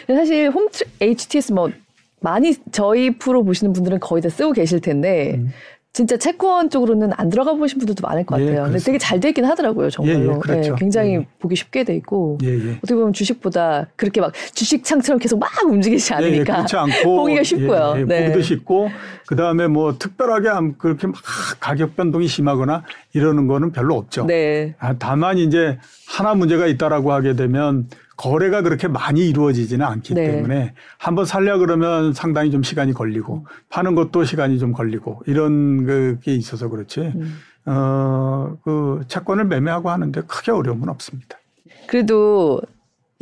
[0.09, 0.69] 사실 홈
[1.01, 1.71] HTS 뭐
[2.19, 5.51] 많이 저희 프로 보시는 분들은 거의 다 쓰고 계실 텐데 음.
[5.93, 8.61] 진짜 채권 쪽으로는 안 들어가 보신 분들도 많을 것 예, 같아요.
[8.61, 10.33] 예, 근데 되게 잘 되긴 하더라고요, 정말로.
[10.33, 10.71] 예, 예, 그렇죠.
[10.71, 11.27] 네, 굉장히 예.
[11.39, 16.15] 보기 쉽게 돼 있고 예, 어떻게 보면 주식보다 그렇게 막 주식 창처럼 계속 막 움직이지
[16.15, 18.07] 않으니까 그렇지 않고 보기가 쉽고요.
[18.07, 18.25] 네.
[18.25, 18.89] 보기도 쉽고
[19.27, 21.17] 그 다음에 뭐 특별하게 그렇게 막
[21.61, 24.25] 가격 변동이 심하거나 이러는 거는 별로 없죠.
[24.25, 24.75] 네.
[24.79, 25.79] 아, 다만 이제
[26.09, 30.31] 하나 문제가 있다라고 하게 되면 거래가 그렇게 많이 이루어지지는 않기 네.
[30.31, 36.35] 때문에 한번 살려 그러면 상당히 좀 시간이 걸리고 파는 것도 시간이 좀 걸리고 이런 게
[36.35, 37.39] 있어서 그렇지 음.
[37.65, 41.39] 어그 채권을 매매하고 하는데 크게 어려움은 없습니다.
[41.87, 42.61] 그래도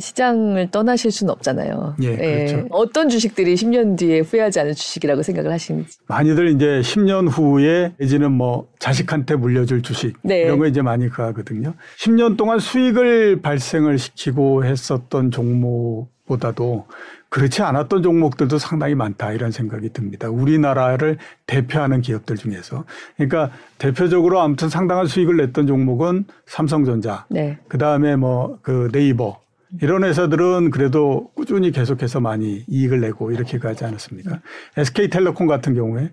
[0.01, 1.95] 시장을 떠나실 수는 없잖아요.
[2.03, 2.45] 예, 예.
[2.45, 2.67] 그렇죠.
[2.71, 5.97] 어떤 주식들이 10년 뒤에 후회하지 않을 주식이라고 생각을 하시는지.
[6.07, 10.41] 많이들 이제 10년 후에 내지는 뭐 자식한테 물려줄 주식 네.
[10.41, 11.73] 이런 거 이제 많이 그 하거든요.
[11.97, 16.87] 10년 동안 수익을 발생을 시키고 했었던 종목 종목보다도
[17.29, 20.29] 그렇지 않았던 종목들도 상당히 많다 이런 생각이 듭니다.
[20.29, 22.85] 우리나라를 대표하는 기업들 중에서.
[23.15, 27.57] 그러니까 대표적으로 아무튼 상당한 수익을 냈던 종목은 삼성전자, 네.
[27.67, 29.39] 그 다음에 뭐 그 네이버
[29.79, 34.31] 이런 회사들은 그래도 꾸준히 계속해서 많이 이익을 내고 이렇게 가지 않았습니까?
[34.33, 34.39] 음.
[34.77, 36.11] SK텔레콤 같은 경우에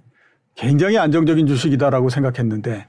[0.55, 2.87] 굉장히 안정적인 주식이다라고 생각했는데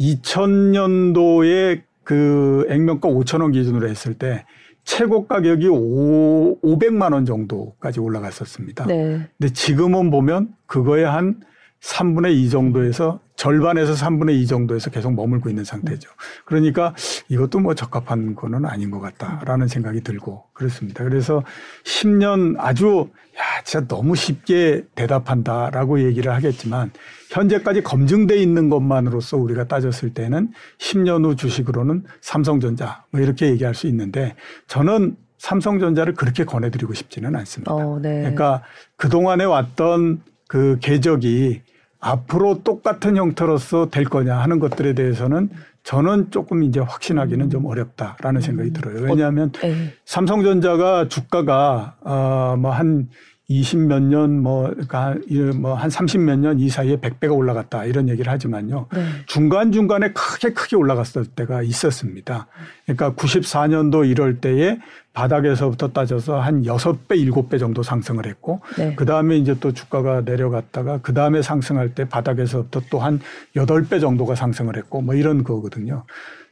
[0.00, 4.44] 2000년도에 그 액면가 5천 원 기준으로 했을 때
[4.84, 8.86] 최고 가격이 5, 500만 원 정도까지 올라갔었습니다.
[8.86, 9.28] 네.
[9.38, 11.40] 근데 지금은 보면 그거에 한
[11.82, 16.10] 3분의 2 정도에서 절반에서 3분의 2 정도에서 계속 머물고 있는 상태죠.
[16.44, 16.92] 그러니까
[17.28, 21.04] 이것도 뭐 적합한 거는 아닌 것 같다라는 생각이 들고 그렇습니다.
[21.04, 21.44] 그래서
[21.84, 23.08] 10년 아주
[23.38, 26.90] 야, 진짜 너무 쉽게 대답한다라고 얘기를 하겠지만
[27.30, 33.86] 현재까지 검증돼 있는 것만으로서 우리가 따졌을 때는 10년 후 주식으로는 삼성전자 뭐 이렇게 얘기할 수
[33.86, 34.34] 있는데
[34.66, 37.72] 저는 삼성전자를 그렇게 권해드리고 싶지는 않습니다.
[37.72, 38.18] 어, 네.
[38.18, 38.64] 그러니까
[38.96, 41.62] 그동안에 왔던 그 궤적이
[42.00, 45.50] 앞으로 똑같은 형태로서 될 거냐 하는 것들에 대해서는
[45.82, 49.02] 저는 조금 이제 확신하기는 좀 어렵다라는 생각이 들어요.
[49.04, 49.94] 왜냐하면 어, 네.
[50.04, 53.08] 삼성전자가 주가가 어뭐한
[53.50, 55.16] 20 몇 년, 뭐, 그러니까
[55.56, 58.88] 뭐한 30 몇 년 이 사이에 100배가 올라갔다 이런 얘기를 하지만요.
[58.92, 59.04] 네.
[59.26, 62.46] 중간중간에 크게 크게 올라갔을 때가 있었습니다.
[62.84, 64.78] 그러니까 94년도 이럴 때에
[65.14, 68.94] 바닥에서부터 따져서 한 6배, 7배 정도 상승을 했고, 네.
[68.94, 73.18] 그 다음에 이제 또 주가가 내려갔다가 그 다음에 상승할 때 바닥에서부터 또 한
[73.56, 76.04] 8배 정도가 상승을 했고, 뭐 이런 거거든요.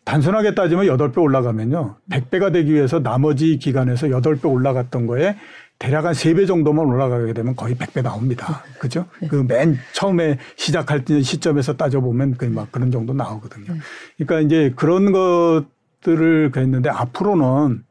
[0.04, 1.96] 단순하게 따지면 8배 올라가면요.
[2.10, 5.36] 100배가 되기 위해서 나머지 기간에서 8배 올라갔던 거에
[5.78, 8.62] 대략 한 세 배 정도만 올라가게 되면 거의 100배 나옵니다.
[8.78, 9.06] 그죠?
[9.20, 9.28] 네.
[9.28, 13.74] 그맨 처음에 시작할 때 시점에서 따져보면 거의 막 그런 정도 나오거든요.
[13.74, 13.80] 네.
[14.16, 17.84] 그러니까 이제 그런 것들을 그랬는데 앞으로는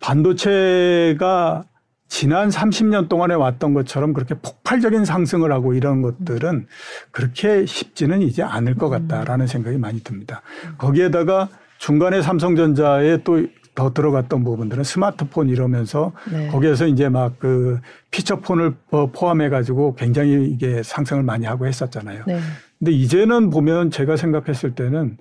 [0.00, 1.64] 반도체가
[2.08, 6.66] 지난 30년 동안에 왔던 것처럼 그렇게 폭발적인 상승을 하고 이런 것들은
[7.10, 10.42] 그렇게 쉽지는 이제 않을 것 같다라는 생각이 많이 듭니다.
[10.76, 11.48] 거기에다가
[11.78, 16.48] 중간에 삼성전자에 또 더 들어갔던 부분들은 스마트폰 이러면서 네.
[16.48, 17.80] 거기에서 이제 막 그
[18.12, 18.74] 피처폰을
[19.12, 22.22] 포함해 가지고 굉장히 이게 상승을 많이 하고 했었잖아요.
[22.26, 22.38] 네.
[22.78, 25.16] 근데 이제는 보면 제가 생각했을 때는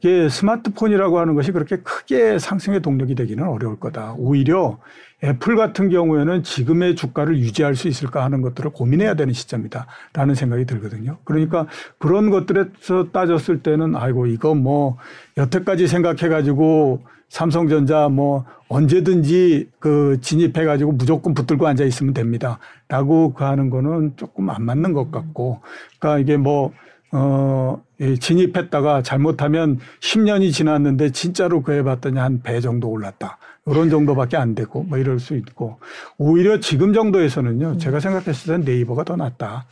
[0.00, 4.14] 이게 스마트폰이라고 하는 것이 그렇게 크게 상승의 동력이 되기는 어려울 거다.
[4.16, 4.78] 오히려
[5.24, 9.86] 애플 같은 경우에는 지금의 주가를 유지할 수 있을까 하는 것들을 고민해야 되는 시점이다.
[10.12, 11.18] 라는 생각이 들거든요.
[11.24, 11.66] 그러니까
[11.98, 14.96] 그런 것들에서 따졌을 때는 아이고, 이거 뭐
[15.36, 22.60] 여태까지 생각해 가지고 삼성전자 뭐 언제든지 그 진입해 가지고 무조건 붙들고 앉아 있으면 됩니다.
[22.86, 25.60] 라고 그 하는 거는 조금 안 맞는 것 같고.
[25.98, 26.72] 그러니까 이게 뭐,
[27.12, 27.82] 어,
[28.20, 33.38] 진입했다가 잘못하면 10년이 지났는데 진짜로 그 해 봤더니 한 배 정도 올랐다.
[33.66, 35.78] 이런 정도밖에 안 되고 뭐 이럴 수 있고
[36.16, 37.78] 오히려 지금 정도에서는요 음.
[37.78, 39.62] 제가 생각했을 땐 네이버가 더 낫다라는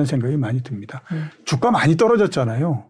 [0.00, 0.04] 음.
[0.04, 1.02] 생각이 많이 듭니다.
[1.12, 1.28] 음.
[1.44, 2.84] 주가 많이 떨어졌잖아요.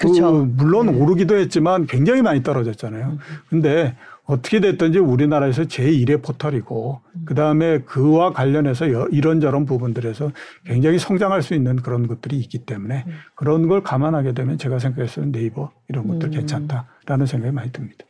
[0.00, 0.32] 그렇죠.
[0.32, 0.92] 그 물론 네.
[0.92, 3.06] 오르기도 했지만 굉장히 많이 떨어졌잖아요.
[3.06, 3.18] 음.
[3.48, 3.94] 근데
[4.28, 7.24] 어떻게 됐든지 우리나라에서 제1의 포털이고 음.
[7.24, 10.32] 그다음에 그와 관련해서 이런저런 부분들에서
[10.66, 13.12] 굉장히 성장할 수 있는 그런 것들이 있기 때문에 음.
[13.34, 16.30] 그런 걸 감안하게 되면 제가 생각했을 때 네이버 이런 것들 음.
[16.32, 18.04] 괜찮다라는 생각이 많이 듭니다.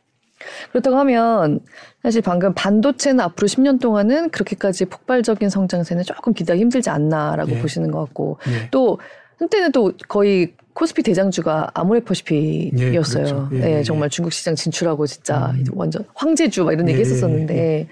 [0.71, 1.61] 그렇다고 하면
[2.03, 7.61] 사실 방금 반도체는 앞으로 10년 동안은 그렇게까지 폭발적인 성장세는 조금 기대하기 힘들지 않나라고 예.
[7.61, 8.69] 보시는 것 같고 예.
[8.71, 8.99] 또
[9.39, 13.23] 한때는 또 거의 코스피 대장주가 아모레퍼시픽이었어요.
[13.25, 13.49] 예, 그렇죠.
[13.53, 15.65] 예, 네, 정말 중국 시장 진출하고 진짜 음.
[15.73, 17.87] 완전 황제주 막 이런 얘기 예, 했었었는데 예.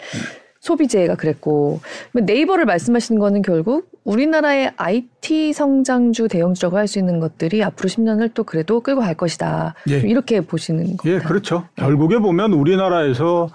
[0.59, 1.79] 소비재가 그랬고
[2.13, 8.43] 네이버를 말씀하시는 거는 결국 우리나라의 IT 성장주 대형주라고 할 수 있는 것들이 앞으로 10년을 또
[8.43, 9.75] 그래도 끌고 갈 것이다.
[9.89, 9.97] 예.
[9.99, 11.13] 이렇게 보시는 거죠.
[11.13, 11.67] 예, 그렇죠.
[11.75, 13.49] 결국에 보면 우리나라에서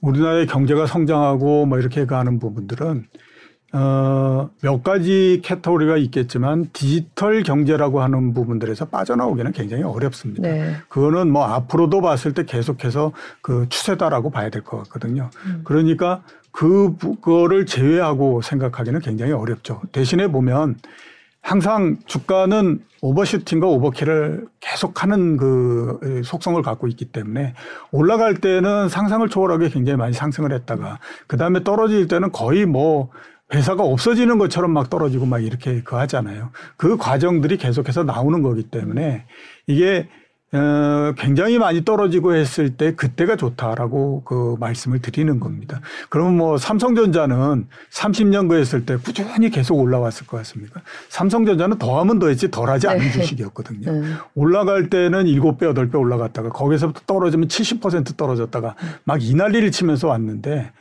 [0.00, 3.06] 우리나라의 경제가 성장하고 뭐 이렇게 가는 부분들은
[3.72, 10.48] 어, 몇 가지 캐터고리가 있겠지만 디지털 경제라고 하는 부분들에서 빠져나오기는 굉장히 어렵습니다.
[10.48, 10.76] 네.
[10.88, 13.12] 그거는 뭐 앞으로도 봤을 때 계속해서
[13.42, 15.30] 그 추세다라고 봐야 될 것 같거든요.
[15.46, 15.60] 음.
[15.64, 19.82] 그러니까 그, 그거를 제외하고 생각하기는 굉장히 어렵죠.
[19.92, 20.76] 대신에 보면
[21.42, 27.54] 항상 주가는 오버슈팅과 오버킬을 계속하는 그 속성을 갖고 있기 때문에
[27.92, 33.10] 올라갈 때는 상상을 초월하게 굉장히 많이 상승을 했다가 그 다음에 떨어질 때는 거의 뭐
[33.54, 36.50] 회사가 없어지는 것처럼 막 떨어지고 막 이렇게 그 하잖아요.
[36.76, 39.24] 그 과정들이 계속해서 나오는 거기 때문에
[39.66, 40.08] 이게
[40.50, 45.82] 어, 굉장히 많이 떨어지고 했을 때 그때가 좋다라고 그 말씀을 드리는 겁니다.
[46.08, 50.80] 그러면 뭐 삼성전자는 30년 그 했을 때 꾸준히 계속 올라왔을 것 같습니까?
[51.10, 53.12] 삼성전자는 더하면 더했지 덜하지 않은 네.
[53.12, 53.92] 주식이었거든요.
[53.92, 54.14] 네.
[54.34, 58.74] 올라갈 때는 7배, 8배 올라갔다가 거기서부터 떨어지면 70% 떨어졌다가
[59.04, 60.72] 막 이 난리를 치면서 왔는데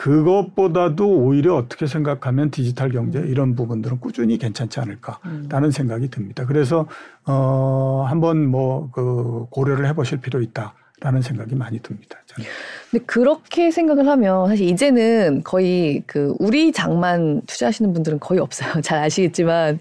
[0.00, 5.70] 그것보다도 오히려 어떻게 생각하면 디지털 경제 이런 부분들은 꾸준히 괜찮지 않을까라는 음.
[5.70, 6.46] 생각이 듭니다.
[6.46, 6.86] 그래서
[7.26, 12.18] 어 한번 뭐 그 고려를 해보실 필요 있다 라는 생각이 많이 듭니다.
[12.26, 12.48] 저는.
[12.90, 18.80] 근데 그렇게 생각을 하면 사실 이제는 거의 그 우리 장만 투자하시는 분들은 거의 없어요.
[18.82, 19.78] 잘 아시겠지만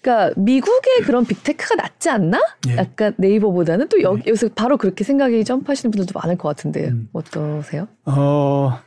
[0.00, 2.38] 그러니까 미국의 그런 빅테크가 낫지 않나?
[2.68, 2.76] 예.
[2.76, 4.28] 약간 네이버보다는 또 여기, 네.
[4.28, 7.08] 여기서 바로 그렇게 생각이 점프하시는 분들도 많을 것 같은데 음.
[7.14, 7.88] 어떠세요?
[8.04, 8.78] 어,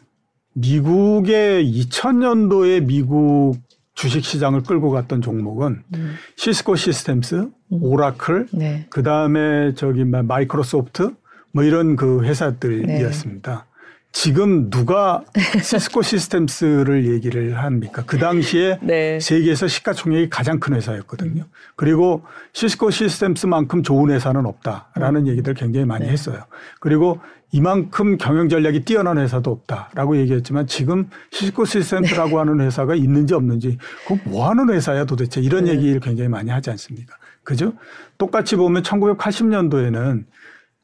[0.57, 3.57] 미국의 2000년도에 미국
[3.93, 6.15] 주식 시장을 끌고 갔던 종목은 음.
[6.35, 7.51] 시스코 시스템스, 음.
[7.69, 8.85] 오라클, 네.
[8.89, 11.11] 그 다음에 저기 마이크로소프트
[11.51, 13.51] 뭐 이런 그 회사들이었습니다.
[13.51, 13.67] 네.
[14.11, 15.23] 지금 누가
[15.61, 18.03] 시스코 시스템스를 얘기를 합니까?
[18.05, 19.19] 그 당시에 네.
[19.19, 21.43] 세계에서 시가총액이 가장 큰 회사였거든요.
[21.75, 25.27] 그리고 시스코 시스템스만큼 좋은 회사는 없다라는 음.
[25.27, 26.11] 얘기들 굉장히 많이 네.
[26.11, 26.43] 했어요.
[26.79, 27.19] 그리고
[27.51, 32.35] 이만큼 경영 전략이 뛰어난 회사도 없다라고 얘기했지만 지금 시스코 시스템스라고 네.
[32.35, 35.71] 하는 회사가 있는지 없는지 그거 뭐 하는 회사야 도대체 이런 네.
[35.71, 37.15] 얘기를 굉장히 많이 하지 않습니까?
[37.43, 37.73] 그죠?
[38.17, 40.25] 똑같이 보면 1980년도에는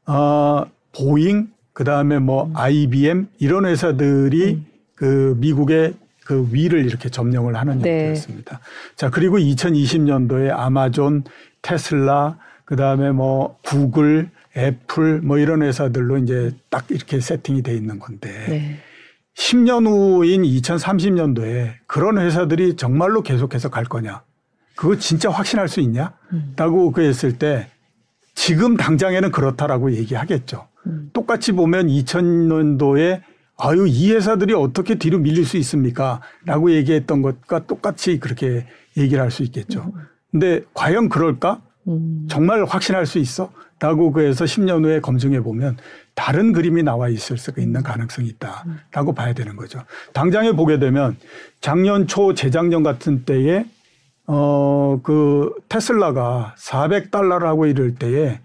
[0.07, 2.55] 어, 보잉 그 다음에 뭐 음.
[2.55, 4.65] IBM 이런 회사들이 음.
[4.95, 8.05] 그 미국의 그 위를 이렇게 점령을 하는 네.
[8.05, 8.59] 형태였습니다.
[8.95, 11.23] 자, 그리고 2020년도에 아마존,
[11.61, 17.99] 테슬라, 그 다음에 뭐 구글, 애플 뭐 이런 회사들로 이제 딱 이렇게 세팅이 돼 있는
[17.99, 18.77] 건데 네.
[19.35, 24.21] 10년 후인 2030년도에 그런 회사들이 정말로 계속해서 갈 거냐?
[24.75, 26.13] 그거 진짜 확신할 수 있냐?
[26.33, 26.53] 음.
[26.55, 27.67] 라고 그랬을 때
[28.35, 30.67] 지금 당장에는 그렇다라고 얘기하겠죠.
[30.87, 31.09] 음.
[31.13, 33.21] 똑같이 보면 2000년도에
[33.57, 36.21] 아유 이 회사들이 어떻게 뒤로 밀릴 수 있습니까?
[36.45, 38.65] 라고 얘기했던 것과 똑같이 그렇게
[38.97, 39.91] 얘기를 할 수 있겠죠.
[39.95, 40.01] 음.
[40.31, 41.61] 근데 과연 그럴까?
[41.87, 42.27] 음.
[42.29, 43.51] 정말 확신할 수 있어?
[43.83, 45.75] 라고 그래서 10년 후에 검증해 보면
[46.15, 49.15] 다른 그림이 나와 있을 수 있는 가능성이 있다라고 음.
[49.15, 49.83] 봐야 되는 거죠.
[50.13, 51.17] 당장에 보게 되면
[51.59, 53.65] 작년 초 재작년 같은 때에
[54.25, 58.39] 어 그 테슬라가 400달러라고 이럴 때에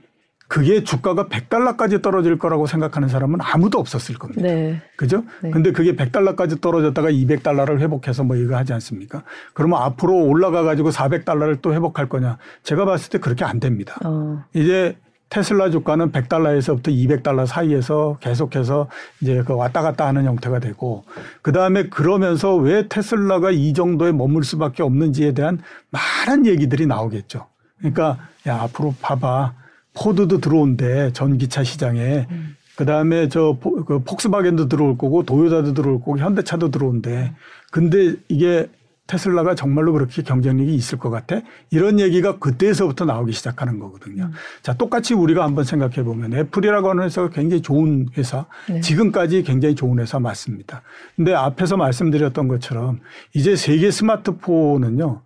[0.49, 4.43] 그게 주가가 100달러까지 떨어질 거라고 생각하는 사람은 아무도 없었을 겁니다.
[4.43, 4.81] 네.
[4.97, 5.25] 그죠?
[5.43, 5.51] 네.
[5.51, 9.25] 근데 그게 100달러까지 떨어졌다가 200달러를 회복해서 뭐 이거 하지 않습니까?
[9.53, 12.39] 그러면 앞으로 올라가 가지고 400달러를 또 회복할 거냐?
[12.63, 13.99] 제가 봤을 때 그렇게 안 됩니다.
[14.07, 14.43] 어.
[14.55, 14.97] 이제
[15.31, 18.89] 테슬라 주가는 100달러에서부터 200달러 사이에서 계속해서
[19.21, 21.05] 이제 그 왔다 갔다 하는 형태가 되고
[21.43, 25.61] 그 다음에 그러면서 왜 테슬라가 이 정도에 머물 수밖에 없는지에 대한
[25.91, 27.47] 많은 얘기들이 나오겠죠.
[27.79, 29.55] 그러니까 야 앞으로 봐봐
[29.95, 32.27] 포드도 들어온대 전기차 시장에.
[32.31, 32.57] 음.
[32.77, 37.33] 그 다음에 저그 폭스바겐도 들어올 거고 도요타도 들어올 거고 현대차도 들어온대.
[37.73, 38.69] 근데 이게
[39.09, 41.41] 테슬라가 정말로 그렇게 경쟁력이 있을 것 같아?
[41.71, 44.25] 이런 얘기가 그때에서부터 나오기 시작하는 거거든요.
[44.25, 44.33] 음.
[44.63, 48.81] 자, 똑같이 우리가 한번 생각해 보면 애플이라고 하는 회사가 굉장히 좋은 회사, 네.
[48.81, 50.83] 지금까지 굉장히 좋은 회사 맞습니다.
[51.17, 53.01] 근데 앞에서 말씀드렸던 것처럼
[53.35, 55.23] 이제 세계 스마트폰은요,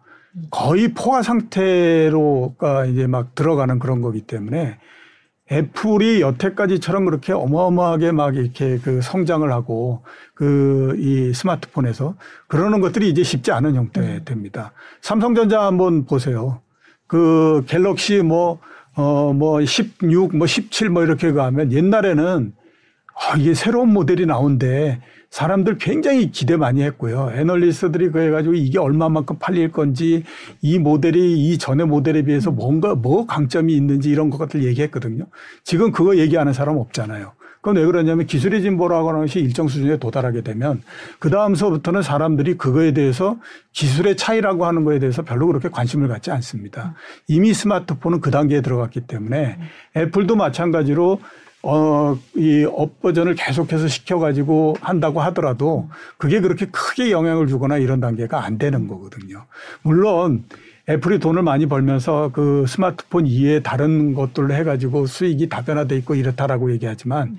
[0.50, 4.78] 거의 포화 상태로가 이제 막 들어가는 그런 거기 때문에
[5.52, 10.02] 애플이 여태까지처럼 그렇게 어마어마하게 막 이렇게 그 성장을 하고
[10.34, 12.14] 그 이 스마트폰에서
[12.48, 14.22] 그러는 것들이 이제 쉽지 않은 형태 음.
[14.24, 14.72] 됩니다.
[15.00, 16.60] 삼성전자 한번 보세요.
[17.06, 18.60] 그 갤럭시 뭐,
[18.94, 22.52] 어, 뭐 16, 뭐 17, 뭐 이렇게 가면 옛날에는
[23.14, 25.00] 아, 이게 새로운 모델이 나온대.
[25.32, 27.32] 사람들 굉장히 기대 많이 했고요.
[27.34, 30.24] 애널리스트들이 그래 가지고 이게 얼마만큼 팔릴 건지
[30.60, 35.24] 이 모델이 이 전의 모델에 비해서 뭔가 뭐 강점이 있는지 이런 것들 얘기했거든요.
[35.64, 37.32] 지금 그거 얘기하는 사람 없잖아요.
[37.62, 40.82] 그건 왜 그러냐면 기술의 진보라고 하는 것이 일정 수준에 도달하게 되면
[41.18, 43.38] 그 다음서부터는 사람들이 그거에 대해서
[43.72, 46.94] 기술의 차이라고 하는 거에 대해서 별로 그렇게 관심을 갖지 않습니다.
[47.28, 49.58] 이미 스마트폰은 그 단계에 들어갔기 때문에
[49.96, 51.20] 애플도 마찬가지로
[51.62, 55.88] 어, 이 업버전을 계속해서 시켜가지고 한다고 하더라도
[56.18, 59.46] 그게 그렇게 크게 영향을 주거나 이런 단계가 안 되는 거거든요.
[59.82, 60.44] 물론
[60.88, 67.38] 애플이 돈을 많이 벌면서 그 스마트폰 이외에 다른 것들로 해가지고 수익이 다변화돼 있고 이렇다라고 얘기하지만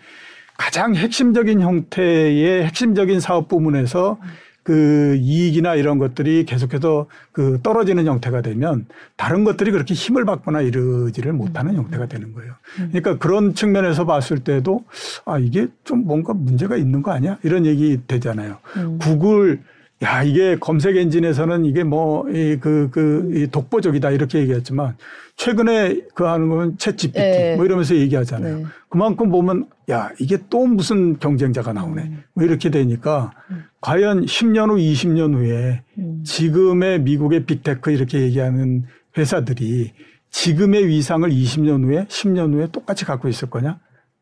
[0.58, 4.18] 가장 핵심적인 형태의 핵심적인 사업 부문에서
[4.64, 8.86] 그 이익이나 이런 것들이 계속해서 그 떨어지는 형태가 되면
[9.18, 12.54] 다른 것들이 그렇게 힘을 받거나 이러지를 못하는 형태가 되는 거예요.
[12.76, 14.86] 그러니까 그런 측면에서 봤을 때도
[15.26, 17.38] 아 이게 좀 뭔가 문제가 있는 거 아니야?
[17.44, 18.58] 이런 얘기 되잖아요.
[18.78, 18.98] 음.
[19.00, 19.62] 구글
[20.02, 24.98] 야, 이게 검색 엔진에서는 이게 뭐, 이, 그, 그, 이 독보적이다 이렇게 얘기했지만
[25.38, 27.56] 최근에 그 하는 건챗 GPT 네.
[27.56, 28.58] 뭐 이러면서 얘기하잖아요.
[28.58, 28.66] 네.
[28.90, 32.02] 그만큼 보면 야, 이게 또 무슨 경쟁자가 나오네.
[32.04, 32.24] 음.
[32.34, 33.64] 뭐 이렇게 되니까 음.
[33.82, 36.24] 과연 10년 후, 20년 후에 음.
[36.24, 38.84] 지금의 미국의 빅테크 이렇게 얘기하는
[39.18, 39.94] 회사들이
[40.30, 43.80] 지금의 위상을 20년 후에, 10년 후에 똑같이 갖고 있을 거냐?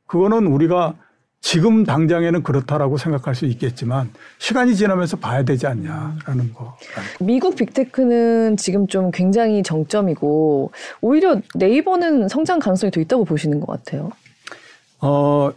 [0.08, 0.96] 그거는 우리가
[1.42, 6.78] 지금 당장에는 그렇다라고 생각할 수 있겠지만 시간이 지나면서 봐야 되지 않냐라는 거.
[7.20, 10.72] 미국 빅테크는 지금 좀 굉장히 정점이고
[11.02, 14.12] 오히려 네이버는 성장 가능성이 더 있다고 보시는 것 같아요.
[15.00, 15.52] 어,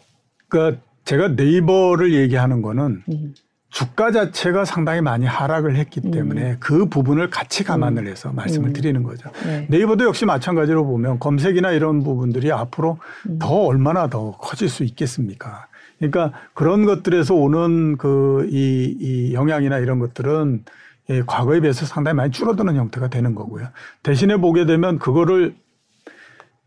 [0.49, 3.35] 그러니까 제가 네이버를 얘기하는 거는 음.
[3.69, 6.11] 주가 자체가 상당히 많이 하락을 했기 음.
[6.13, 6.57] 때문에 음.
[6.61, 8.37] 그 부분을 같이 감안을 해서 음.
[8.37, 8.73] 말씀을 음.
[8.73, 9.31] 드리는 거죠.
[9.45, 9.67] 네.
[9.69, 13.39] 네이버도 역시 마찬가지로 보면 검색이나 이런 부분들이 앞으로 음.
[13.39, 15.67] 더 얼마나 더 커질 수 있겠습니까?
[16.11, 20.65] 그러니까 그런 것들에서 오는 그 이 이 영향이나 이런 것들은
[21.11, 23.69] 예, 과거에 비해서 상당히 많이 줄어드는 형태가 되는 거고요.
[24.03, 25.55] 대신에 보게 되면 그거를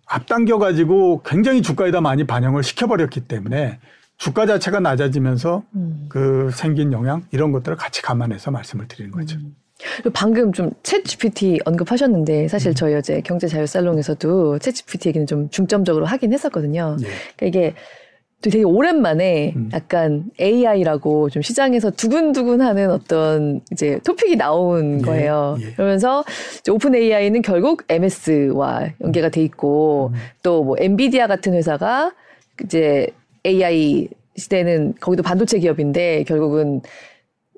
[0.05, 3.79] 앞당겨 가지고 굉장히 주가에다 많이 반영을 시켜버렸기 때문에
[4.17, 6.05] 주가 자체가 낮아지면서 음.
[6.09, 9.37] 그 생긴 영향 이런 것들을 같이 감안해서 말씀을 드리는 거죠.
[9.37, 9.55] 음.
[10.13, 12.73] 방금 좀 챗 GPT 언급하셨는데 사실 음.
[12.73, 16.97] 저희 어제 경제 자유 살롱에서도 챗 GPT 얘기는 좀 중점적으로 하긴 했었거든요.
[17.01, 17.07] 예.
[17.35, 17.75] 그러니까 이게
[18.41, 19.69] 되게 오랜만에 음.
[19.73, 25.57] 약간 AI라고 좀 시장에서 두근두근하는 어떤 이제 토픽이 나온 예, 거예요.
[25.59, 25.71] 예.
[25.71, 26.23] 그러면서
[26.69, 30.19] 오픈 AI는 결국 MS와 연계가 돼 있고 음.
[30.43, 32.13] 또뭐 엔비디아 같은 회사가
[32.63, 33.07] 이제
[33.43, 36.81] AI 시대는 거기도 반도체 기업인데 결국은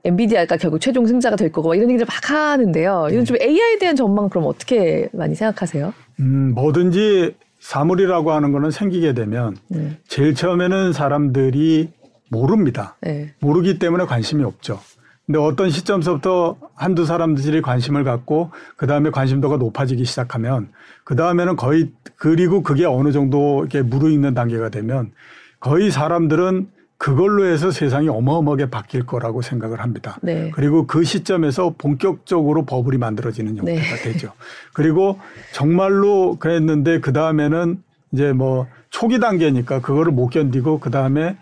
[0.06, 3.08] 엔비디아가 결국 최종 승자가 될 거고 이런 얘기를 막 하는데요.
[3.10, 3.26] 이런 네.
[3.26, 5.94] 좀 AI에 대한 전망 그럼 어떻게 많이 생각하세요?
[6.22, 10.00] 음, 뭐든지 사물이라고 하는 거는 생기게 되면 네.
[10.08, 11.92] 제일 처음에는 사람들이
[12.30, 12.96] 모릅니다.
[13.02, 13.34] 네.
[13.40, 14.80] 모르기 때문에 관심이 없죠.
[15.26, 20.70] 근데 어떤 시점서부터 한두 사람들이 관심을 갖고 그 다음에 관심도가 높아지기 시작하면
[21.04, 25.12] 그 다음에는 거의 그리고 그게 어느 정도 이렇게 무르익는 단계가 되면
[25.60, 30.18] 거의 사람들은 그걸로 해서 세상이 어마어마하게 바뀔 거라고 생각을 합니다.
[30.22, 30.52] 네.
[30.54, 34.04] 그리고 그 시점에서 본격적으로 버블이 만들어지는 형태가 네.
[34.04, 34.34] 되죠.
[34.74, 35.18] 그리고
[35.54, 37.82] 정말로 그랬는데 그 다음에는
[38.12, 41.38] 이제 뭐 초기 단계니까 그거를 못 견디고 그 다음에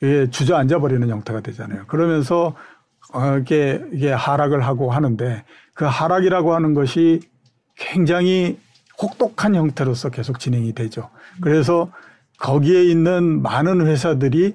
[0.00, 1.84] 주저앉아 버리는 형태가 되잖아요.
[1.88, 2.54] 그러면서
[3.12, 5.44] 어, 이게 이게 하락을 하고 하는데
[5.74, 7.20] 그 하락이라고 하는 것이
[7.76, 8.58] 굉장히
[9.00, 11.10] 혹독한 형태로서 계속 진행이 되죠.
[11.42, 11.92] 그래서
[12.38, 14.54] 거기에 있는 많은 회사들이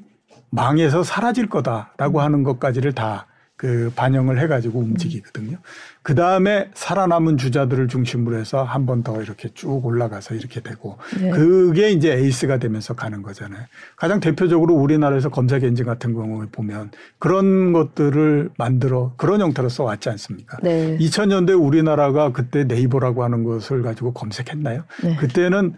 [0.50, 3.26] 망해서 사라질 거다라고 하는 것까지를 다
[3.58, 5.58] 그 반영을 해가지고 움직이거든요.
[6.04, 11.32] 그 다음에 살아남은 주자들을 중심으로 해서 한 번 더 이렇게 쭉 올라가서 이렇게 되고 네.
[11.32, 13.64] 그게 이제 에이스가 되면서 가는 거잖아요.
[13.96, 20.58] 가장 대표적으로 우리나라에서 검색 엔진 같은 경우에 보면 그런 것들을 만들어 그런 형태로 써왔지 않습니까?
[20.62, 20.96] 네.
[21.00, 24.84] 2000년대 우리나라가 그때 네이버라고 하는 것을 가지고 검색했나요?
[25.04, 25.16] 네.
[25.16, 25.74] 그때는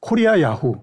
[0.00, 0.80] 코리아 야후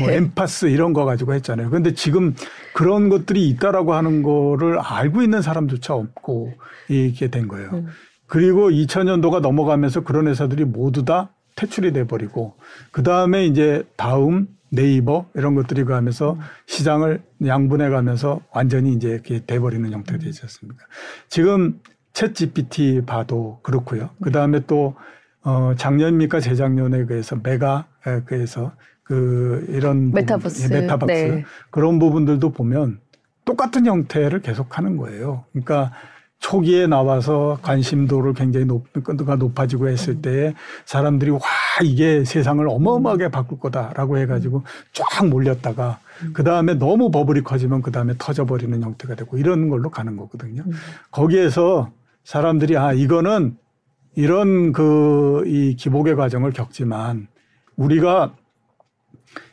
[0.00, 1.70] 뭐 엠파스 이런 거 가지고 했잖아요.
[1.70, 2.34] 그런데 지금
[2.72, 6.54] 그런 것들이 있다라고 하는 거를 알고 있는 사람조차 없고
[6.88, 7.70] 이게 된 거예요.
[7.72, 7.86] 음.
[8.26, 12.54] 그리고 2000년도가 넘어가면서 그런 회사들이 모두 다 퇴출이 돼 버리고
[12.90, 16.40] 그 다음에 이제 다음 네이버 이런 것들이 가면서 음.
[16.66, 20.84] 시장을 양분해 가면서 완전히 이제 이렇게 돼 버리는 형태가 되지 않습니까?
[21.28, 21.80] 지금
[22.12, 24.10] 챗 GPT 봐도 그렇고요.
[24.22, 24.94] 그 다음에 또
[25.42, 27.86] 어, 작년입니까 재작년에 그래서 메가
[28.24, 28.72] 그래서
[29.04, 31.44] 그 이런 메타버스, 부분, 예, 메타버스 네.
[31.70, 33.00] 그런 부분들도 보면
[33.44, 35.44] 똑같은 형태를 계속하는 거예요.
[35.52, 35.92] 그러니까
[36.40, 41.40] 초기에 나와서 관심도를 굉장히 높, 가 높아지고 했을 때 사람들이 와
[41.82, 46.00] 이게 세상을 어마어마하게 바꿀 거다라고 해가지고 쫙 몰렸다가
[46.32, 50.64] 그 다음에 너무 버블이 커지면 그 다음에 터져버리는 형태가 되고 이런 걸로 가는 거거든요.
[51.10, 51.90] 거기에서
[52.24, 53.56] 사람들이 아 이거는
[54.16, 55.14] 이런 그
[55.46, 57.26] 이 기복의 과정을 겪지만
[57.76, 58.34] 우리가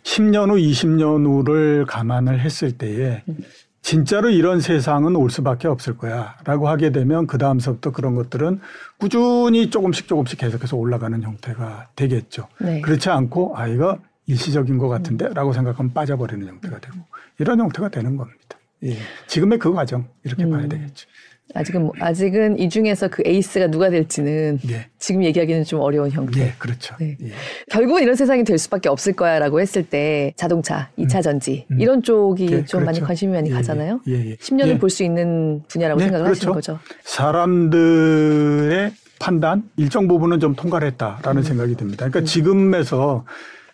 [0.03, 3.23] 10년 후, 20년 후를 감안을 했을 때에
[3.81, 8.59] 진짜로 이런 세상은 올 수밖에 없을 거야 라고 하게 되면 그 다음서부터 그런 것들은
[8.97, 12.47] 꾸준히 조금씩 조금씩 계속해서 올라가는 형태가 되겠죠.
[12.59, 12.81] 네.
[12.81, 13.97] 그렇지 않고 아, 이거
[14.27, 16.95] 일시적인 것 같은데 라고 생각하면 빠져버리는 형태가 되고
[17.39, 18.57] 이런 형태가 되는 겁니다.
[18.83, 18.97] 예.
[19.27, 20.51] 지금의 그 과정 이렇게 음.
[20.51, 21.07] 봐야 되겠죠.
[21.53, 24.87] 아직은 뭐, 아직은 이 중에서 그 에이스가 누가 될지는 예.
[24.99, 26.41] 지금 얘기하기는 좀 어려운 형태.
[26.41, 26.95] 예, 그렇죠.
[26.99, 27.17] 네.
[27.21, 27.31] 예.
[27.69, 31.21] 결국은 이런 세상이 될 수밖에 없을 거야라고 했을 때 자동차, 2차 음.
[31.21, 31.79] 전지 음.
[31.79, 32.79] 이런 쪽이 예, 좀 그렇죠.
[32.81, 33.55] 많이 관심이 많이 예, 예.
[33.57, 34.01] 가잖아요.
[34.07, 34.77] 예, 10년을 예.
[34.79, 36.53] 볼수 있는 분야라고 네, 생각을 그렇죠.
[36.53, 36.79] 하시는 거죠.
[37.03, 41.43] 사람들의 판단 일정 부분은 좀 통과를 했다라는 음.
[41.43, 42.07] 생각이 듭니다.
[42.07, 42.25] 그러니까 음.
[42.25, 43.25] 지금에서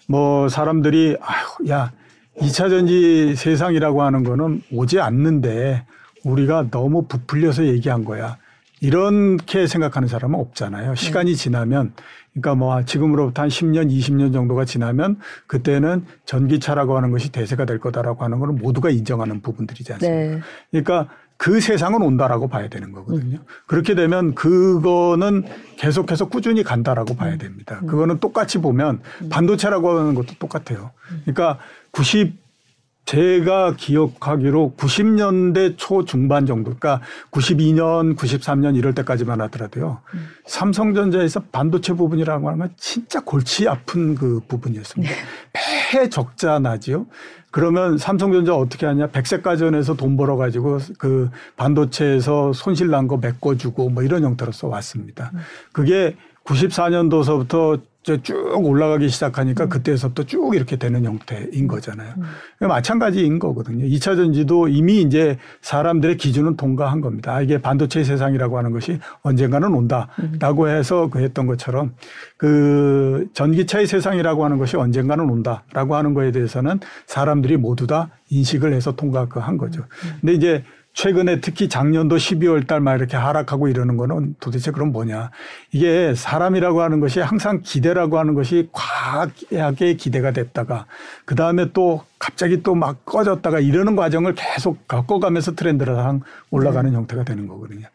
[0.08, 1.92] 뭐 사람들이 아휴 야
[2.40, 5.84] 2차 전지 세상이라고 하는 거는 오지 않는데
[6.24, 8.38] 우리가 너무 부풀려서 얘기한 거야.
[8.80, 10.96] 이렇게 생각하는 사람은 없잖아요.
[10.96, 11.38] 시간이 네.
[11.38, 11.94] 지나면
[12.34, 18.24] 그러니까 뭐 지금으로부터 한 10년, 20년 정도가 지나면 그때는 전기차라고 하는 것이 대세가 될 거다라고
[18.24, 20.36] 하는 거는 모두가 인정하는 부분들이지 않습니까?
[20.36, 20.42] 네.
[20.70, 23.38] 그러니까 그 세상은 온다라고 봐야 되는 거거든요.
[23.38, 23.46] 음.
[23.66, 25.46] 그렇게 되면 그거는
[25.78, 27.38] 계속해서 꾸준히 간다라고 봐야 음.
[27.38, 27.80] 됩니다.
[27.84, 27.88] 음.
[27.88, 29.30] 그거는 똑같이 보면 음.
[29.30, 30.92] 반도체라고 하는 것도 똑같아요.
[31.26, 31.60] 그러니까
[31.92, 32.47] 90
[33.08, 37.02] 제가 기억하기로 90년대 초 중반 정도, 그러니까
[37.32, 40.02] 92년, 93년 이럴 때까지만 하더라도요.
[40.14, 40.28] 음.
[40.46, 45.10] 삼성전자에서 반도체 부분이라고 하면 진짜 골치 아픈 그 부분이었습니다.
[45.14, 46.00] 네.
[46.00, 47.06] 매 적자 나지요.
[47.50, 49.08] 그러면 삼성전자 어떻게 하냐?
[49.08, 55.32] 백색가전에서 돈 벌어가지고 그 반도체에서 손실 난 거 메꿔주고 뭐 이런 형태로서 왔습니다.
[55.34, 55.40] 음.
[55.72, 57.80] 그게 94년도서부터
[58.16, 59.70] 쭉 올라가기 시작하니까 음.
[59.70, 62.14] 그때서부터 쭉 이렇게 되는 형태인 거잖아요.
[62.18, 62.68] 음.
[62.68, 63.86] 마찬가지인 거거든요.
[63.86, 67.36] 2차 전지도 이미 이제 사람들의 기준은 통과한 겁니다.
[67.36, 70.70] 아, 이게 반도체 세상이라고 하는 것이 언젠가는 온다라고 음.
[70.70, 71.94] 해서 그 했던 것처럼
[72.38, 78.96] 그 전기차의 세상이라고 하는 것이 언젠가는 온다라고 하는 거에 대해서는 사람들이 모두 다 인식을 해서
[78.96, 79.82] 통과한 거죠.
[79.82, 80.18] 음.
[80.22, 80.64] 근데 이제
[80.98, 85.30] 최근에 특히 작년도 12월 달 막 이렇게 하락하고 이러는 거는 도대체 그럼 뭐냐.
[85.72, 90.88] 이게 사람이라고 하는 것이 항상 기대라고 하는 것이 과하게 기대가 됐다가
[91.26, 96.96] 그 다음에 또 갑자기 또 막 꺼졌다가 이러는 과정을 계속 겪어가면서 트렌드랑 올라가는 네.
[96.98, 97.86] 형태가 되는 거거든요.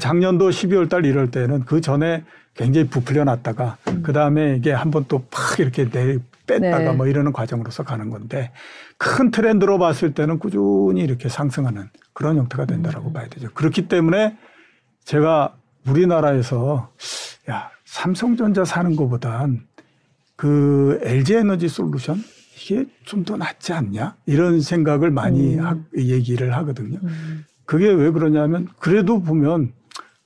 [0.00, 4.02] 작년도 12월 달 이럴 때는 그 전에 굉장히 부풀려 놨다가 음.
[4.02, 6.92] 그 다음에 이게 한번 또 팍 이렇게 내 뺐다가 네.
[6.92, 8.50] 뭐 이러는 과정으로서 가는 건데
[8.96, 11.88] 큰 트렌드로 봤을 때는 꾸준히 이렇게 상승하는
[12.18, 13.12] 그런 형태가 된다라고 음.
[13.12, 13.48] 봐야 되죠.
[13.54, 14.36] 그렇기 때문에
[15.04, 15.54] 제가
[15.86, 16.90] 우리나라에서
[17.48, 19.64] 야 삼성전자 사는 것보단
[20.34, 22.16] 그 LG 에너지 솔루션
[22.56, 25.64] 이게 좀 더 낫지 않냐 이런 생각을 많이 음.
[25.64, 26.98] 하, 얘기를 하거든요.
[27.04, 27.44] 음.
[27.64, 29.72] 그게 왜 그러냐면 그래도 보면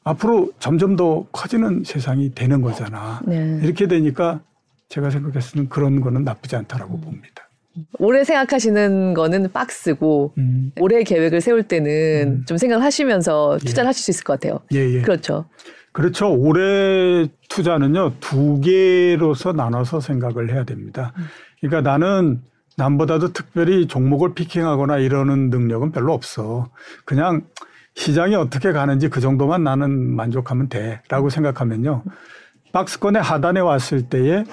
[0.02, 3.20] 앞으로 점점 더 커지는 세상이 되는 거잖아.
[3.26, 3.60] 네.
[3.62, 4.40] 이렇게 되니까
[4.88, 7.00] 제가 생각했을 때는 그런 거는 나쁘지 않다라고 음.
[7.02, 7.50] 봅니다.
[7.98, 10.72] 올해 생각하시는 거는 박스고 음.
[10.80, 12.44] 올해 계획을 세울 때는 음.
[12.46, 13.88] 좀 생각을 하시면서 투자를 예.
[13.88, 14.60] 하실 수 있을 것 같아요.
[14.74, 15.02] 예, 예.
[15.02, 15.46] 그렇죠.
[15.92, 16.32] 그렇죠.
[16.32, 21.12] 올해 투자는요 두 개로서 나눠서 생각을 해야 됩니다.
[21.16, 21.24] 음.
[21.60, 22.42] 그러니까 나는
[22.76, 26.70] 남보다도 특별히 종목을 피킹하거나 이러는 능력은 별로 없어.
[27.04, 27.42] 그냥
[27.94, 32.02] 시장이 어떻게 가는지 그 정도만 나는 만족하면 돼라고 생각하면요.
[32.72, 34.44] 박스권의 하단에 왔을 때에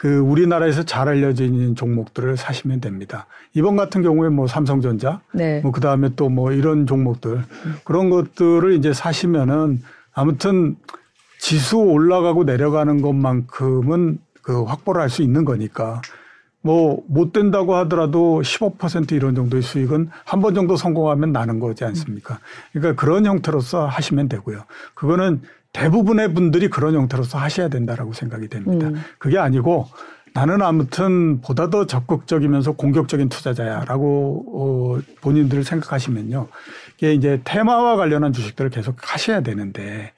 [0.00, 3.26] 그 우리나라에서 잘 알려져 있는 종목들을 사시면 됩니다.
[3.52, 5.60] 이번 같은 경우에 뭐 삼성전자, 네.
[5.60, 7.44] 뭐 그다음에 또 뭐 이런 종목들
[7.84, 9.82] 그런 것들을 이제 사시면은
[10.14, 10.76] 아무튼
[11.38, 16.00] 지수 올라가고 내려가는 것만큼은 그 확보를 할 수 있는 거니까
[16.62, 22.38] 뭐 못 된다고 하더라도 15% 이런 정도의 수익은 한 번 정도 성공하면 나는 거지 않습니까?
[22.72, 24.64] 그러니까 그런 형태로서 하시면 되고요.
[24.94, 25.42] 그거는
[25.72, 28.88] 대부분의 분들이 그런 형태로서 하셔야 된다라고 생각이 됩니다.
[28.88, 29.02] 음.
[29.18, 29.88] 그게 아니고
[30.32, 36.48] 나는 아무튼 보다 더 적극적이면서 공격적인 투자자야라고 어, 본인들 생각하시면요.
[36.96, 40.12] 이게 이제 테마와 관련한 주식들을 계속 하셔야 되는데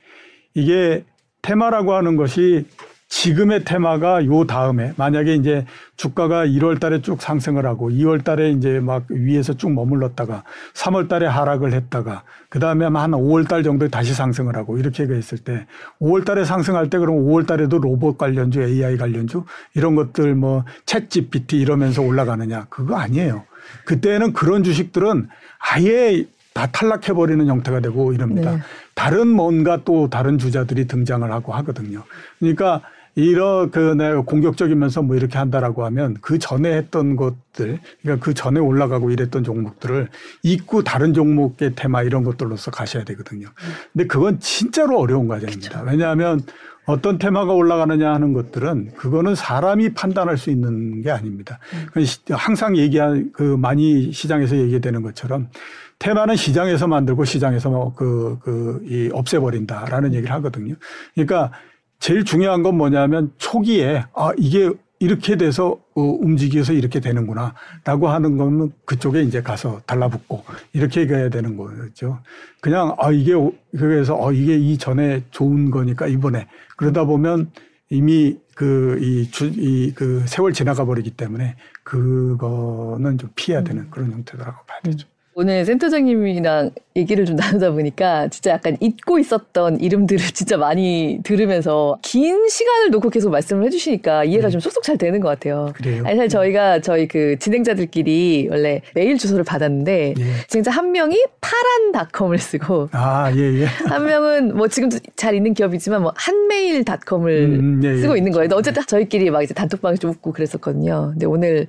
[0.54, 1.04] 이게
[1.40, 2.66] 테마라고 하는 것이
[3.12, 8.80] 지금의 테마가 요 다음에 만약에 이제 주가가 1월 달에 쭉 상승을 하고 2월 달에 이제
[8.80, 14.14] 막 위에서 쭉 머물렀다가 3월 달에 하락을 했다가 그 다음에 한 5월 달 정도에 다시
[14.14, 15.66] 상승을 하고 이렇게 했을 때
[16.00, 19.44] 5월 달에 상승할 때 그럼 5월 달에도 로봇 관련주, AI 관련주
[19.74, 23.44] 이런 것들 뭐챗 GPT 이러면서 올라가느냐 그거 아니에요.
[23.84, 25.28] 그때는 그런 주식들은
[25.74, 28.52] 아예 다 탈락해버리는 형태가 되고 이럽니다.
[28.52, 28.58] 네.
[28.94, 32.04] 다른 뭔가 또 다른 주자들이 등장을 하고 하거든요.
[32.38, 32.80] 그러니까
[33.14, 38.58] 이런 그 내가 공격적이면서 뭐 이렇게 한다라고 하면 그 전에 했던 것들 그러니까 그 전에
[38.58, 40.08] 올라가고 이랬던 종목들을
[40.42, 43.48] 잊고 다른 종목의 테마 이런 것들로서 가셔야 되거든요.
[43.92, 45.80] 근데 그건 진짜로 어려운 과정입니다.
[45.80, 45.90] 그렇죠.
[45.90, 46.40] 왜냐하면
[46.84, 51.58] 어떤 테마가 올라가느냐 하는 것들은 그거는 사람이 판단할 수 있는 게 아닙니다.
[51.74, 52.04] 음.
[52.30, 55.48] 항상 얘기한 그 많이 시장에서 얘기되는 것처럼
[56.00, 60.74] 테마는 시장에서 만들고 시장에서 뭐 그, 그, 이 없애버린다라는 얘기를 하거든요.
[61.14, 61.52] 그러니까
[62.02, 68.36] 제일 중요한 건 뭐냐면 초기에 아 이게 이렇게 돼서 어, 움직여서 이렇게 되는구나 라고 하는
[68.36, 70.42] 거는 그쪽에 이제 가서 달라붙고
[70.72, 72.18] 이렇게 가야 되는 거죠.
[72.60, 73.34] 그냥 아 이게
[73.70, 77.52] 그래서 어 이게 이 전에 좋은 거니까 이번에 그러다 보면
[77.88, 85.06] 이미 그이주이그 세월 지나가 버리기 때문에 그거는 좀 피해야 되는 그런 형태라고 봐야 되죠.
[85.34, 92.48] 오늘 센터장님이랑 얘기를 좀 나누다 보니까 진짜 약간 잊고 있었던 이름들을 진짜 많이 들으면서 긴
[92.48, 94.52] 시간을 놓고 계속 말씀을 해주시니까 이해가 네.
[94.52, 95.72] 좀 쏙쏙 잘 되는 것 같아요.
[95.74, 96.02] 그래요?
[96.04, 100.24] 아니, 사실 저희가 저희 그 진행자들끼리 원래 메일 주소를 받았는데 예.
[100.48, 103.64] 진짜 한 명이 파란닷컴을 쓰고 아, 예, 예.
[103.88, 107.96] 한 명은 뭐 지금도 잘 있는 기업이지만 뭐 한메일닷컴을 음, 예, 예.
[108.02, 108.50] 쓰고 있는 거예요.
[108.52, 111.10] 어쨌든 저희끼리 막 이제 단톡방에 좀 웃고 그랬었거든요.
[111.12, 111.66] 근데 오늘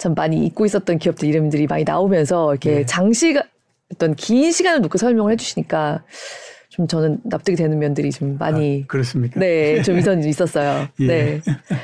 [0.00, 2.86] 참 많이 잊고 있었던 기업들 이름들이 많이 나오면서 이렇게 네.
[2.86, 3.42] 장시간
[3.92, 6.02] 어떤 긴 시간을 놓고 설명을 해주시니까
[6.70, 9.38] 좀 저는 납득이 되는 면들이 좀 많이 아, 그렇습니까?
[9.38, 10.88] 네, 좀 있었, 있었어요.
[11.00, 11.06] 예.
[11.06, 11.40] 네,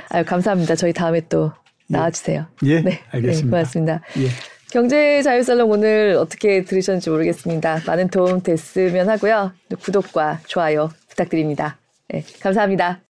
[0.09, 0.77] 아유 감사합니다.
[0.77, 1.53] 저희 다음에 또
[1.91, 1.97] 예.
[1.97, 2.47] 나와주세요.
[2.65, 3.45] 예, 네, 알겠습니다.
[3.45, 4.01] 네, 고맙습니다.
[4.19, 4.29] 예.
[4.71, 7.83] 경제 자유살롱 오늘 어떻게 들으셨는지 모르겠습니다.
[7.87, 9.53] 많은 도움 됐으면 하고요.
[9.83, 11.77] 구독과 좋아요 부탁드립니다.
[12.09, 13.06] 네, 감사합니다.